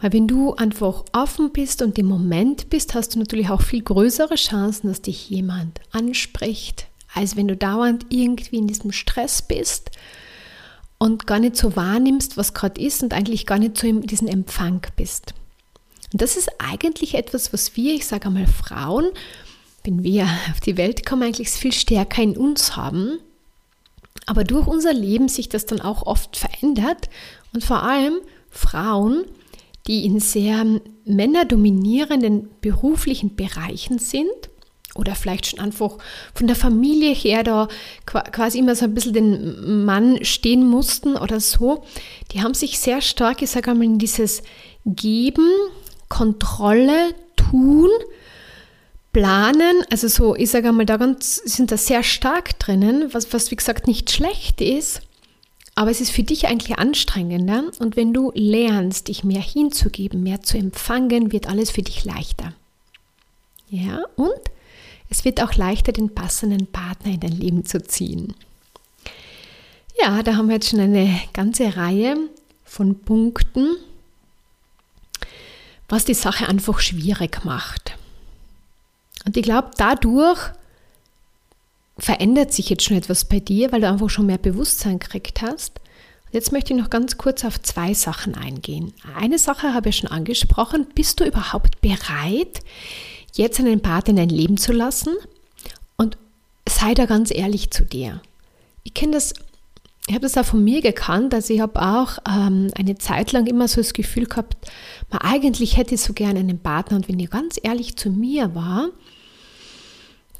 weil 0.00 0.12
wenn 0.12 0.26
du 0.26 0.54
einfach 0.54 1.04
offen 1.12 1.52
bist 1.52 1.80
und 1.80 1.96
im 1.96 2.06
Moment 2.06 2.68
bist, 2.70 2.94
hast 2.94 3.14
du 3.14 3.20
natürlich 3.20 3.50
auch 3.50 3.62
viel 3.62 3.82
größere 3.82 4.34
Chancen, 4.34 4.88
dass 4.88 5.00
dich 5.00 5.30
jemand 5.30 5.80
anspricht, 5.92 6.88
als 7.14 7.36
wenn 7.36 7.46
du 7.46 7.56
dauernd 7.56 8.06
irgendwie 8.08 8.56
in 8.56 8.66
diesem 8.66 8.90
Stress 8.90 9.42
bist 9.42 9.92
und 10.98 11.28
gar 11.28 11.38
nicht 11.38 11.56
so 11.56 11.76
wahrnimmst, 11.76 12.36
was 12.36 12.52
gerade 12.52 12.80
ist 12.80 13.02
und 13.04 13.14
eigentlich 13.14 13.46
gar 13.46 13.58
nicht 13.58 13.78
so 13.78 13.86
in 13.86 14.02
diesem 14.02 14.26
Empfang 14.26 14.84
bist. 14.96 15.34
Und 16.12 16.20
das 16.20 16.36
ist 16.36 16.50
eigentlich 16.58 17.14
etwas, 17.14 17.52
was 17.52 17.76
wir, 17.76 17.94
ich 17.94 18.06
sage 18.06 18.26
einmal 18.26 18.48
Frauen, 18.48 19.06
wenn 19.84 20.02
wir 20.02 20.28
auf 20.50 20.60
die 20.60 20.76
Welt 20.76 21.06
kommen, 21.06 21.22
eigentlich 21.22 21.48
viel 21.48 21.72
stärker 21.72 22.22
in 22.22 22.36
uns 22.36 22.76
haben. 22.76 23.18
Aber 24.26 24.44
durch 24.44 24.66
unser 24.66 24.92
Leben 24.92 25.28
sich 25.28 25.48
das 25.48 25.66
dann 25.66 25.80
auch 25.80 26.06
oft 26.06 26.36
verändert. 26.36 27.08
Und 27.52 27.64
vor 27.64 27.82
allem 27.82 28.20
Frauen 28.50 29.24
die 29.86 30.04
in 30.04 30.20
sehr 30.20 30.64
männerdominierenden 31.04 32.48
beruflichen 32.60 33.34
Bereichen 33.34 33.98
sind 33.98 34.30
oder 34.94 35.14
vielleicht 35.14 35.46
schon 35.46 35.60
einfach 35.60 35.96
von 36.34 36.46
der 36.46 36.56
Familie 36.56 37.14
her 37.14 37.42
da 37.42 37.68
quasi 38.04 38.58
immer 38.58 38.76
so 38.76 38.84
ein 38.84 38.94
bisschen 38.94 39.14
den 39.14 39.84
Mann 39.84 40.24
stehen 40.24 40.68
mussten 40.68 41.16
oder 41.16 41.40
so, 41.40 41.82
die 42.32 42.42
haben 42.42 42.54
sich 42.54 42.78
sehr 42.78 43.00
stark, 43.00 43.42
ich 43.42 43.50
sage 43.50 43.70
einmal, 43.70 43.86
in 43.86 43.98
dieses 43.98 44.42
Geben, 44.84 45.48
Kontrolle, 46.08 47.14
Tun, 47.36 47.88
Planen, 49.12 49.84
also 49.90 50.08
so, 50.08 50.34
ich 50.34 50.50
sage 50.50 50.68
einmal, 50.68 50.86
da 50.86 50.96
ganz, 50.96 51.36
sind 51.36 51.70
da 51.70 51.76
sehr 51.76 52.02
stark 52.02 52.58
drinnen, 52.58 53.12
was, 53.12 53.32
was 53.32 53.50
wie 53.50 53.56
gesagt 53.56 53.86
nicht 53.86 54.10
schlecht 54.10 54.60
ist, 54.60 55.02
aber 55.74 55.90
es 55.90 56.00
ist 56.00 56.12
für 56.12 56.22
dich 56.22 56.48
eigentlich 56.48 56.78
anstrengender 56.78 57.64
und 57.78 57.96
wenn 57.96 58.14
du 58.14 58.32
lernst, 58.34 59.08
dich 59.08 59.22
mehr 59.22 59.42
hinzugeben, 59.42 60.22
mehr 60.22 60.42
zu 60.42 60.56
empfangen, 60.56 61.30
wird 61.30 61.46
alles 61.46 61.70
für 61.70 61.82
dich 61.82 62.04
leichter. 62.04 62.54
Ja, 63.68 64.00
und 64.16 64.40
es 65.10 65.24
wird 65.26 65.42
auch 65.42 65.54
leichter, 65.54 65.92
den 65.92 66.14
passenden 66.14 66.66
Partner 66.66 67.12
in 67.12 67.20
dein 67.20 67.32
Leben 67.32 67.64
zu 67.66 67.82
ziehen. 67.82 68.34
Ja, 70.00 70.22
da 70.22 70.36
haben 70.36 70.48
wir 70.48 70.54
jetzt 70.54 70.70
schon 70.70 70.80
eine 70.80 71.20
ganze 71.34 71.76
Reihe 71.76 72.16
von 72.64 72.98
Punkten, 72.98 73.76
was 75.88 76.06
die 76.06 76.14
Sache 76.14 76.48
einfach 76.48 76.80
schwierig 76.80 77.44
macht. 77.44 77.92
Und 79.24 79.36
ich 79.36 79.42
glaube, 79.42 79.70
dadurch 79.76 80.50
verändert 81.98 82.52
sich 82.52 82.68
jetzt 82.68 82.84
schon 82.84 82.96
etwas 82.96 83.24
bei 83.24 83.40
dir, 83.40 83.70
weil 83.72 83.82
du 83.82 83.88
einfach 83.88 84.10
schon 84.10 84.26
mehr 84.26 84.38
Bewusstsein 84.38 84.98
gekriegt 84.98 85.42
hast. 85.42 85.80
Und 86.26 86.34
jetzt 86.34 86.52
möchte 86.52 86.72
ich 86.72 86.80
noch 86.80 86.90
ganz 86.90 87.18
kurz 87.18 87.44
auf 87.44 87.60
zwei 87.62 87.94
Sachen 87.94 88.34
eingehen. 88.34 88.92
Eine 89.16 89.38
Sache 89.38 89.74
habe 89.74 89.90
ich 89.90 89.98
schon 89.98 90.10
angesprochen. 90.10 90.86
Bist 90.94 91.20
du 91.20 91.24
überhaupt 91.24 91.80
bereit, 91.80 92.60
jetzt 93.34 93.60
einen 93.60 93.80
Partner 93.80 94.10
in 94.10 94.16
dein 94.16 94.28
Leben 94.30 94.56
zu 94.56 94.72
lassen? 94.72 95.14
Und 95.96 96.16
sei 96.68 96.94
da 96.94 97.06
ganz 97.06 97.30
ehrlich 97.30 97.70
zu 97.70 97.84
dir. 97.84 98.20
Ich 98.84 98.94
kenne 98.94 99.12
das, 99.12 99.34
ich 100.08 100.14
habe 100.14 100.22
das 100.22 100.36
auch 100.36 100.44
von 100.44 100.64
mir 100.64 100.80
gekannt, 100.80 101.32
also 101.32 101.54
ich 101.54 101.60
habe 101.60 101.80
auch 101.80 102.18
ähm, 102.28 102.70
eine 102.74 102.98
Zeit 102.98 103.30
lang 103.32 103.46
immer 103.46 103.68
so 103.68 103.80
das 103.80 103.92
Gefühl 103.92 104.26
gehabt, 104.26 104.56
man, 105.10 105.20
eigentlich 105.20 105.76
hätte 105.76 105.94
ich 105.94 106.00
so 106.00 106.12
gerne 106.12 106.40
einen 106.40 106.58
Partner. 106.58 106.96
Und 106.96 107.08
wenn 107.08 107.20
ich 107.20 107.30
ganz 107.30 107.60
ehrlich 107.62 107.96
zu 107.96 108.10
mir 108.10 108.54
war, 108.54 108.88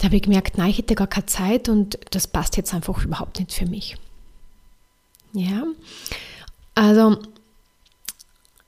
da 0.02 0.06
habe 0.06 0.16
ich 0.16 0.22
gemerkt, 0.22 0.58
nein, 0.58 0.70
ich 0.70 0.78
hätte 0.78 0.96
gar 0.96 1.06
keine 1.06 1.26
Zeit 1.26 1.68
und 1.68 1.96
das 2.10 2.26
passt 2.26 2.56
jetzt 2.56 2.74
einfach 2.74 3.04
überhaupt 3.04 3.38
nicht 3.38 3.52
für 3.52 3.66
mich. 3.66 3.96
Ja, 5.32 5.62
also 6.74 7.18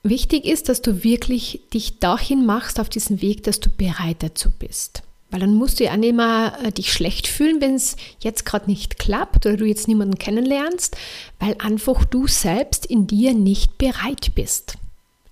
wichtig 0.01 0.45
ist, 0.45 0.69
dass 0.69 0.81
du 0.81 1.03
wirklich 1.03 1.59
dich 1.73 1.99
dahin 1.99 2.45
machst 2.45 2.79
auf 2.79 2.87
diesen 2.87 3.21
Weg, 3.21 3.43
dass 3.43 3.59
du 3.59 3.69
bereit 3.69 4.23
dazu 4.23 4.49
bist. 4.49 5.03
Weil 5.29 5.41
dann 5.41 5.55
musst 5.55 5.81
du 5.81 5.83
ja 5.83 5.97
nicht 5.97 6.15
mehr 6.15 6.57
äh, 6.63 6.71
dich 6.71 6.93
schlecht 6.93 7.27
fühlen, 7.27 7.59
wenn 7.59 7.75
es 7.75 7.97
jetzt 8.21 8.45
gerade 8.45 8.67
nicht 8.67 8.97
klappt 8.97 9.45
oder 9.45 9.57
du 9.57 9.65
jetzt 9.65 9.89
niemanden 9.89 10.17
kennenlernst, 10.17 10.95
weil 11.41 11.57
einfach 11.59 12.05
du 12.05 12.27
selbst 12.27 12.85
in 12.85 13.07
dir 13.07 13.33
nicht 13.33 13.77
bereit 13.77 14.31
bist. 14.35 14.77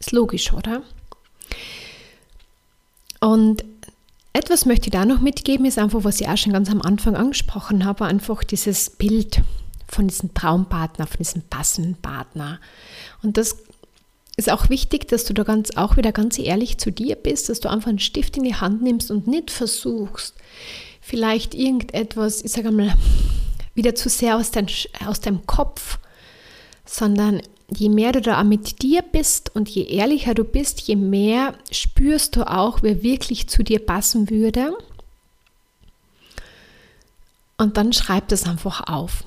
Ist 0.02 0.12
logisch, 0.12 0.52
oder? 0.52 0.82
Und 3.22 3.64
etwas 4.34 4.66
möchte 4.66 4.88
ich 4.88 4.92
da 4.92 5.06
noch 5.06 5.22
mitgeben, 5.22 5.66
ist 5.66 5.78
einfach, 5.78 6.04
was 6.04 6.20
ich 6.20 6.28
auch 6.28 6.38
schon 6.38 6.54
ganz 6.54 6.70
am 6.70 6.82
Anfang 6.82 7.16
angesprochen 7.16 7.86
habe, 7.86 8.06
einfach 8.06 8.44
dieses 8.44 8.90
Bild 8.90 9.42
von 9.88 10.08
diesem 10.08 10.34
Traumpartner, 10.34 11.06
von 11.06 11.18
diesem 11.18 11.44
passenden 11.44 11.96
Partner. 11.96 12.60
Und 13.22 13.38
das 13.38 13.58
ist 14.36 14.52
auch 14.52 14.70
wichtig, 14.70 15.08
dass 15.08 15.26
du 15.26 15.34
da 15.34 15.44
ganz 15.44 15.78
auch 15.78 15.98
wieder 15.98 16.12
ganz 16.12 16.40
ehrlich 16.40 16.80
zu 16.80 16.92
dir 16.92 17.16
bist, 17.16 17.50
dass 17.50 17.60
du 17.60 17.70
einfach 17.70 17.90
einen 17.90 18.00
Stift 18.00 18.36
in 18.36 18.44
die 18.44 18.56
Hand 18.56 18.82
nimmst 18.82 19.12
und 19.12 19.28
nicht 19.28 19.52
versuchst, 19.52 20.34
vielleicht 21.00 21.54
irgendetwas, 21.54 22.44
ich 22.44 22.52
sage 22.52 22.72
mal, 22.72 22.96
wieder 23.76 23.94
zu 23.94 24.10
sehr 24.10 24.38
aus, 24.38 24.50
dein, 24.50 24.68
aus 25.06 25.20
deinem 25.20 25.46
Kopf, 25.46 26.00
sondern 26.86 27.42
je 27.80 27.90
mehr 27.90 28.12
du 28.12 28.22
da 28.22 28.44
mit 28.44 28.82
dir 28.82 29.02
bist 29.02 29.56
und 29.56 29.70
je 29.70 29.84
ehrlicher 29.84 30.34
du 30.34 30.44
bist, 30.44 30.82
je 30.82 30.96
mehr 30.96 31.54
spürst 31.72 32.36
du 32.36 32.50
auch, 32.50 32.84
wer 32.84 33.04
wirklich 33.04 33.48
zu 33.48 33.64
dir 33.64 33.80
passen 33.80 34.30
würde. 34.30 34.76
Und 37.58 37.78
dann 37.78 37.94
schreib 37.94 38.28
das 38.28 38.46
einfach 38.46 38.88
auf. 38.88 39.24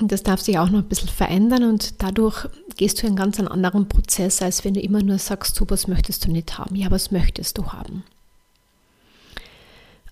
Und 0.00 0.10
das 0.10 0.22
darf 0.22 0.40
sich 0.40 0.58
auch 0.58 0.68
noch 0.68 0.80
ein 0.80 0.88
bisschen 0.88 1.08
verändern 1.08 1.64
und 1.64 2.02
dadurch 2.02 2.48
gehst 2.76 3.02
du 3.02 3.06
einen 3.06 3.16
ganz 3.16 3.38
anderen 3.38 3.88
Prozess, 3.88 4.42
als 4.42 4.64
wenn 4.64 4.74
du 4.74 4.80
immer 4.80 5.02
nur 5.02 5.18
sagst, 5.18 5.54
so 5.54 5.64
was 5.68 5.86
möchtest 5.86 6.26
du 6.26 6.32
nicht 6.32 6.58
haben. 6.58 6.74
Ja, 6.74 6.90
was 6.90 7.12
möchtest 7.12 7.56
du 7.58 7.72
haben? 7.72 8.02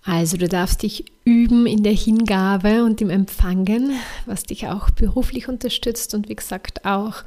Also 0.03 0.37
du 0.37 0.49
darfst 0.49 0.83
dich 0.83 1.05
üben 1.25 1.67
in 1.67 1.83
der 1.83 1.93
Hingabe 1.93 2.85
und 2.85 3.01
im 3.01 3.11
Empfangen, 3.11 3.93
was 4.27 4.45
dich 4.45 4.67
auch 4.69 4.91
beruflich 4.91 5.49
unterstützt 5.49 6.15
und 6.15 6.29
wie 6.29 6.37
gesagt 6.37 6.85
auch 6.85 7.23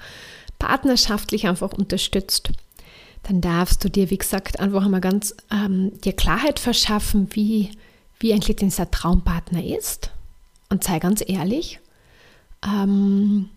partnerschaftlich 0.58 1.48
einfach 1.48 1.74
unterstützt. 1.74 2.52
Dann 3.24 3.42
darfst 3.42 3.84
du 3.84 3.90
dir, 3.90 4.10
wie 4.10 4.18
gesagt, 4.18 4.60
einfach 4.60 4.86
einmal 4.86 5.02
ganz 5.02 5.36
ähm, 5.52 6.00
dir 6.02 6.14
Klarheit 6.14 6.60
verschaffen, 6.60 7.30
wie, 7.32 7.72
wie 8.20 8.34
eigentlich 8.34 8.58
dieser 8.58 8.90
Traumpartner 8.90 9.64
ist. 9.64 10.12
Und 10.70 10.84
sei 10.84 11.00
ganz 11.00 11.24
ehrlich. 11.26 11.80
Ähm, 12.66 13.50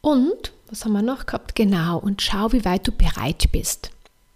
und, 0.00 0.52
was 0.68 0.84
haben 0.84 0.92
wir 0.92 1.02
noch 1.02 1.26
gehabt? 1.26 1.54
Genau, 1.54 1.98
und 1.98 2.22
schau, 2.22 2.52
wie 2.52 2.64
weit 2.64 2.86
du 2.88 2.92
bereit 2.92 3.52
bist. 3.52 3.91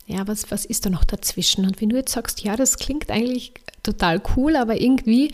Ja, 0.07 0.27
was, 0.29 0.51
was 0.51 0.65
ist 0.65 0.87
da 0.87 0.91
noch 0.91 1.05
dazwischen? 1.05 1.67
Und 1.67 1.81
wenn 1.81 1.89
du 1.89 1.97
jetzt 1.97 2.13
sagst, 2.13 2.43
ja, 2.43 2.57
das 2.57 2.79
klingt 2.79 3.11
eigentlich 3.11 3.55
total 3.83 4.23
cool, 4.37 4.57
aber 4.57 4.81
irgendwie 4.81 5.33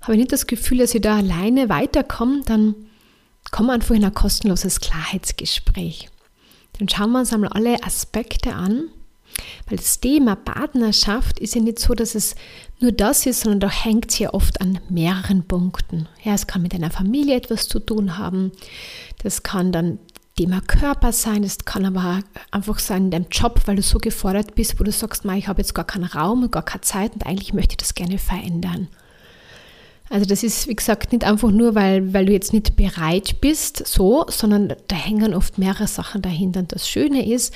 habe 0.00 0.12
ich 0.12 0.18
nicht 0.18 0.32
das 0.32 0.46
Gefühl, 0.46 0.78
dass 0.78 0.94
ich 0.94 1.00
da 1.00 1.16
alleine 1.16 1.68
weiterkomme, 1.68 2.42
dann 2.44 2.74
komm 3.50 3.70
einfach 3.70 3.94
in 3.94 4.04
ein 4.04 4.14
kostenloses 4.14 4.80
Klarheitsgespräch. 4.80 6.08
Dann 6.78 6.88
schauen 6.88 7.10
wir 7.10 7.20
uns 7.20 7.32
einmal 7.32 7.50
alle 7.50 7.82
Aspekte 7.82 8.54
an, 8.54 8.88
weil 9.68 9.78
das 9.78 10.00
Thema 10.00 10.36
Partnerschaft 10.36 11.38
ist 11.40 11.54
ja 11.54 11.60
nicht 11.60 11.78
so, 11.78 11.94
dass 11.94 12.14
es 12.14 12.34
nur 12.80 12.92
das 12.92 13.26
ist, 13.26 13.40
sondern 13.40 13.60
da 13.60 13.70
hängt 13.70 14.10
es 14.10 14.18
ja 14.18 14.32
oft 14.32 14.60
an 14.60 14.78
mehreren 14.88 15.44
Punkten. 15.46 16.08
Ja, 16.22 16.34
es 16.34 16.46
kann 16.46 16.62
mit 16.62 16.74
einer 16.74 16.90
Familie 16.90 17.36
etwas 17.36 17.68
zu 17.68 17.80
tun 17.80 18.18
haben, 18.18 18.52
das 19.22 19.42
kann 19.42 19.72
dann 19.72 19.98
Thema 20.38 20.60
Körper 20.60 21.10
sein, 21.10 21.42
es 21.42 21.58
kann 21.64 21.84
aber 21.84 22.20
einfach 22.52 22.78
sein 22.78 23.06
in 23.06 23.10
deinem 23.10 23.26
Job, 23.28 23.60
weil 23.66 23.74
du 23.74 23.82
so 23.82 23.98
gefordert 23.98 24.54
bist, 24.54 24.78
wo 24.78 24.84
du 24.84 24.92
sagst, 24.92 25.24
ich 25.24 25.48
habe 25.48 25.60
jetzt 25.60 25.74
gar 25.74 25.84
keinen 25.84 26.04
Raum 26.04 26.44
und 26.44 26.52
gar 26.52 26.64
keine 26.64 26.82
Zeit 26.82 27.12
und 27.14 27.26
eigentlich 27.26 27.52
möchte 27.54 27.72
ich 27.72 27.78
das 27.78 27.94
gerne 27.96 28.18
verändern. 28.18 28.86
Also 30.08 30.26
das 30.26 30.44
ist, 30.44 30.68
wie 30.68 30.76
gesagt, 30.76 31.10
nicht 31.10 31.24
einfach 31.24 31.50
nur, 31.50 31.74
weil, 31.74 32.14
weil 32.14 32.26
du 32.26 32.32
jetzt 32.32 32.52
nicht 32.52 32.76
bereit 32.76 33.40
bist, 33.40 33.84
so, 33.84 34.26
sondern 34.28 34.74
da 34.86 34.94
hängen 34.94 35.34
oft 35.34 35.58
mehrere 35.58 35.88
Sachen 35.88 36.22
dahinter. 36.22 36.60
Und 36.60 36.72
das 36.72 36.88
Schöne 36.88 37.28
ist, 37.28 37.52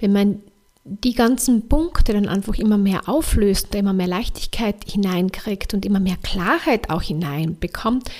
wenn 0.00 0.12
man 0.12 0.40
die 0.82 1.14
ganzen 1.14 1.68
Punkte 1.68 2.14
dann 2.14 2.28
einfach 2.28 2.56
immer 2.56 2.78
mehr 2.78 3.08
auflöst, 3.08 3.68
da 3.70 3.78
immer 3.78 3.92
mehr 3.92 4.08
Leichtigkeit 4.08 4.84
hineinkriegt 4.90 5.72
und 5.72 5.86
immer 5.86 6.00
mehr 6.00 6.16
Klarheit 6.20 6.90
auch 6.90 7.02
hineinbekommt, 7.02 8.10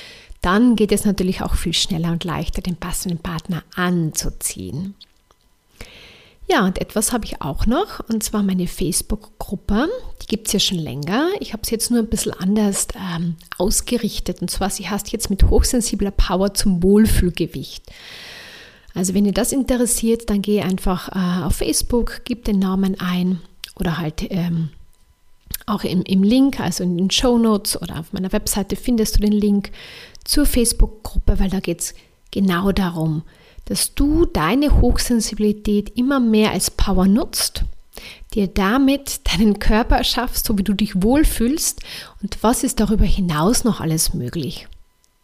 dann 0.44 0.76
geht 0.76 0.92
es 0.92 1.04
natürlich 1.04 1.42
auch 1.42 1.54
viel 1.54 1.72
schneller 1.72 2.12
und 2.12 2.24
leichter, 2.24 2.62
den 2.62 2.76
passenden 2.76 3.18
Partner 3.18 3.62
anzuziehen. 3.74 4.94
Ja, 6.46 6.66
und 6.66 6.78
etwas 6.78 7.12
habe 7.12 7.24
ich 7.24 7.40
auch 7.40 7.64
noch, 7.64 8.00
und 8.08 8.22
zwar 8.22 8.42
meine 8.42 8.66
Facebook-Gruppe. 8.66 9.88
Die 10.22 10.26
gibt 10.26 10.46
es 10.46 10.52
ja 10.52 10.60
schon 10.60 10.78
länger. 10.78 11.28
Ich 11.40 11.54
habe 11.54 11.64
sie 11.64 11.72
jetzt 11.72 11.90
nur 11.90 12.00
ein 12.00 12.08
bisschen 12.08 12.32
anders 12.32 12.88
ähm, 12.94 13.36
ausgerichtet. 13.56 14.42
Und 14.42 14.50
zwar, 14.50 14.68
sie 14.68 14.88
heißt 14.88 15.10
jetzt 15.12 15.30
mit 15.30 15.44
hochsensibler 15.44 16.10
Power 16.10 16.52
zum 16.52 16.82
Wohlfühlgewicht. 16.82 17.84
Also 18.94 19.14
wenn 19.14 19.24
ihr 19.24 19.32
das 19.32 19.52
interessiert, 19.52 20.28
dann 20.28 20.42
gehe 20.42 20.62
einfach 20.62 21.08
äh, 21.08 21.44
auf 21.44 21.56
Facebook, 21.56 22.20
gib 22.24 22.44
den 22.44 22.58
Namen 22.58 23.00
ein 23.00 23.40
oder 23.76 23.96
halt 23.96 24.26
ähm, 24.30 24.68
auch 25.66 25.82
im, 25.84 26.02
im 26.02 26.22
Link, 26.22 26.60
also 26.60 26.84
in 26.84 26.96
den 26.96 27.10
Show 27.10 27.38
Notes 27.38 27.80
oder 27.80 27.98
auf 28.00 28.12
meiner 28.12 28.32
Webseite 28.32 28.76
findest 28.76 29.16
du 29.16 29.20
den 29.22 29.32
Link 29.32 29.70
zur 30.24 30.46
Facebook-Gruppe, 30.46 31.38
weil 31.38 31.50
da 31.50 31.60
geht 31.60 31.80
es 31.80 31.94
genau 32.30 32.72
darum, 32.72 33.22
dass 33.66 33.94
du 33.94 34.26
deine 34.26 34.80
Hochsensibilität 34.80 35.96
immer 35.96 36.20
mehr 36.20 36.50
als 36.50 36.70
Power 36.70 37.06
nutzt, 37.06 37.64
dir 38.34 38.48
damit 38.48 39.20
deinen 39.32 39.58
Körper 39.58 39.96
erschaffst, 39.96 40.46
so 40.46 40.58
wie 40.58 40.64
du 40.64 40.74
dich 40.74 41.02
wohlfühlst 41.02 41.80
und 42.22 42.38
was 42.42 42.64
ist 42.64 42.80
darüber 42.80 43.04
hinaus 43.04 43.64
noch 43.64 43.80
alles 43.80 44.12
möglich. 44.14 44.68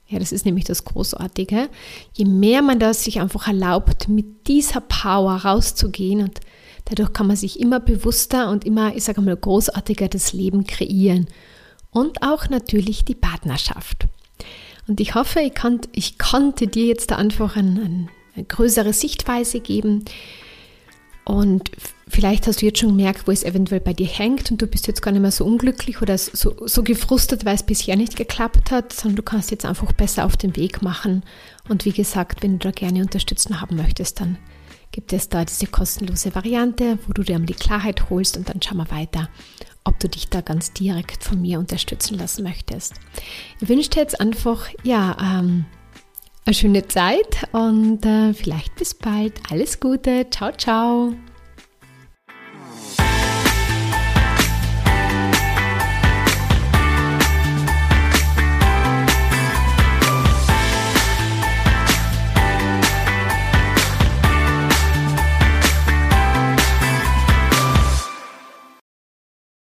Ja, 0.08 0.18
das 0.18 0.32
ist 0.32 0.44
nämlich 0.44 0.64
das 0.64 0.84
Großartige. 0.84 1.68
Je 2.14 2.24
mehr 2.24 2.62
man 2.62 2.80
das 2.80 3.04
sich 3.04 3.20
einfach 3.20 3.46
erlaubt, 3.46 4.08
mit 4.08 4.48
dieser 4.48 4.80
Power 4.80 5.36
rauszugehen 5.36 6.22
und 6.22 6.40
dadurch 6.86 7.12
kann 7.12 7.28
man 7.28 7.36
sich 7.36 7.60
immer 7.60 7.78
bewusster 7.78 8.50
und 8.50 8.64
immer, 8.64 8.94
ich 8.96 9.04
sage 9.04 9.20
mal, 9.20 9.36
großartiger 9.36 10.08
das 10.08 10.32
Leben 10.32 10.64
kreieren 10.66 11.28
und 11.92 12.22
auch 12.22 12.48
natürlich 12.48 13.04
die 13.04 13.14
Partnerschaft. 13.14 14.06
Und 14.90 14.98
ich 14.98 15.14
hoffe, 15.14 15.38
ich, 15.38 15.54
kann, 15.54 15.80
ich 15.92 16.18
konnte 16.18 16.66
dir 16.66 16.84
jetzt 16.84 17.12
einfach 17.12 17.54
ein, 17.54 17.78
ein, 17.78 18.08
eine 18.34 18.44
größere 18.44 18.92
Sichtweise 18.92 19.60
geben. 19.60 20.04
Und 21.24 21.70
vielleicht 22.08 22.48
hast 22.48 22.60
du 22.60 22.66
jetzt 22.66 22.80
schon 22.80 22.96
gemerkt, 22.96 23.28
wo 23.28 23.30
es 23.30 23.44
eventuell 23.44 23.80
bei 23.80 23.92
dir 23.92 24.08
hängt 24.08 24.50
und 24.50 24.60
du 24.60 24.66
bist 24.66 24.88
jetzt 24.88 25.00
gar 25.00 25.12
nicht 25.12 25.20
mehr 25.20 25.30
so 25.30 25.44
unglücklich 25.44 26.02
oder 26.02 26.18
so, 26.18 26.66
so 26.66 26.82
gefrustet, 26.82 27.44
weil 27.44 27.54
es 27.54 27.62
bisher 27.62 27.94
nicht 27.94 28.16
geklappt 28.16 28.72
hat, 28.72 28.92
sondern 28.92 29.14
du 29.14 29.22
kannst 29.22 29.52
jetzt 29.52 29.64
einfach 29.64 29.92
besser 29.92 30.24
auf 30.24 30.36
den 30.36 30.56
Weg 30.56 30.82
machen. 30.82 31.22
Und 31.68 31.84
wie 31.84 31.92
gesagt, 31.92 32.42
wenn 32.42 32.58
du 32.58 32.66
da 32.66 32.72
gerne 32.72 33.02
Unterstützung 33.02 33.60
haben 33.60 33.76
möchtest, 33.76 34.18
dann 34.18 34.38
gibt 34.90 35.12
es 35.12 35.28
da 35.28 35.44
diese 35.44 35.68
kostenlose 35.68 36.34
Variante, 36.34 36.98
wo 37.06 37.12
du 37.12 37.22
dir 37.22 37.38
die 37.38 37.54
Klarheit 37.54 38.10
holst 38.10 38.36
und 38.36 38.48
dann 38.48 38.60
schauen 38.60 38.78
wir 38.78 38.90
weiter, 38.90 39.28
ob 39.84 39.98
du 39.98 40.08
dich 40.08 40.28
da 40.28 40.40
ganz 40.40 40.72
direkt 40.72 41.24
von 41.24 41.40
mir 41.40 41.58
unterstützen 41.58 42.18
lassen 42.18 42.42
möchtest. 42.42 42.94
Ich 43.60 43.68
wünsche 43.68 43.90
dir 43.90 44.00
jetzt 44.00 44.20
einfach, 44.20 44.68
ja, 44.82 45.16
ähm, 45.20 45.64
eine 46.44 46.54
schöne 46.54 46.88
Zeit 46.88 47.48
und 47.52 48.04
äh, 48.04 48.34
vielleicht 48.34 48.74
bis 48.76 48.94
bald. 48.94 49.40
Alles 49.50 49.78
Gute. 49.78 50.26
Ciao, 50.30 50.52
ciao. 50.52 51.14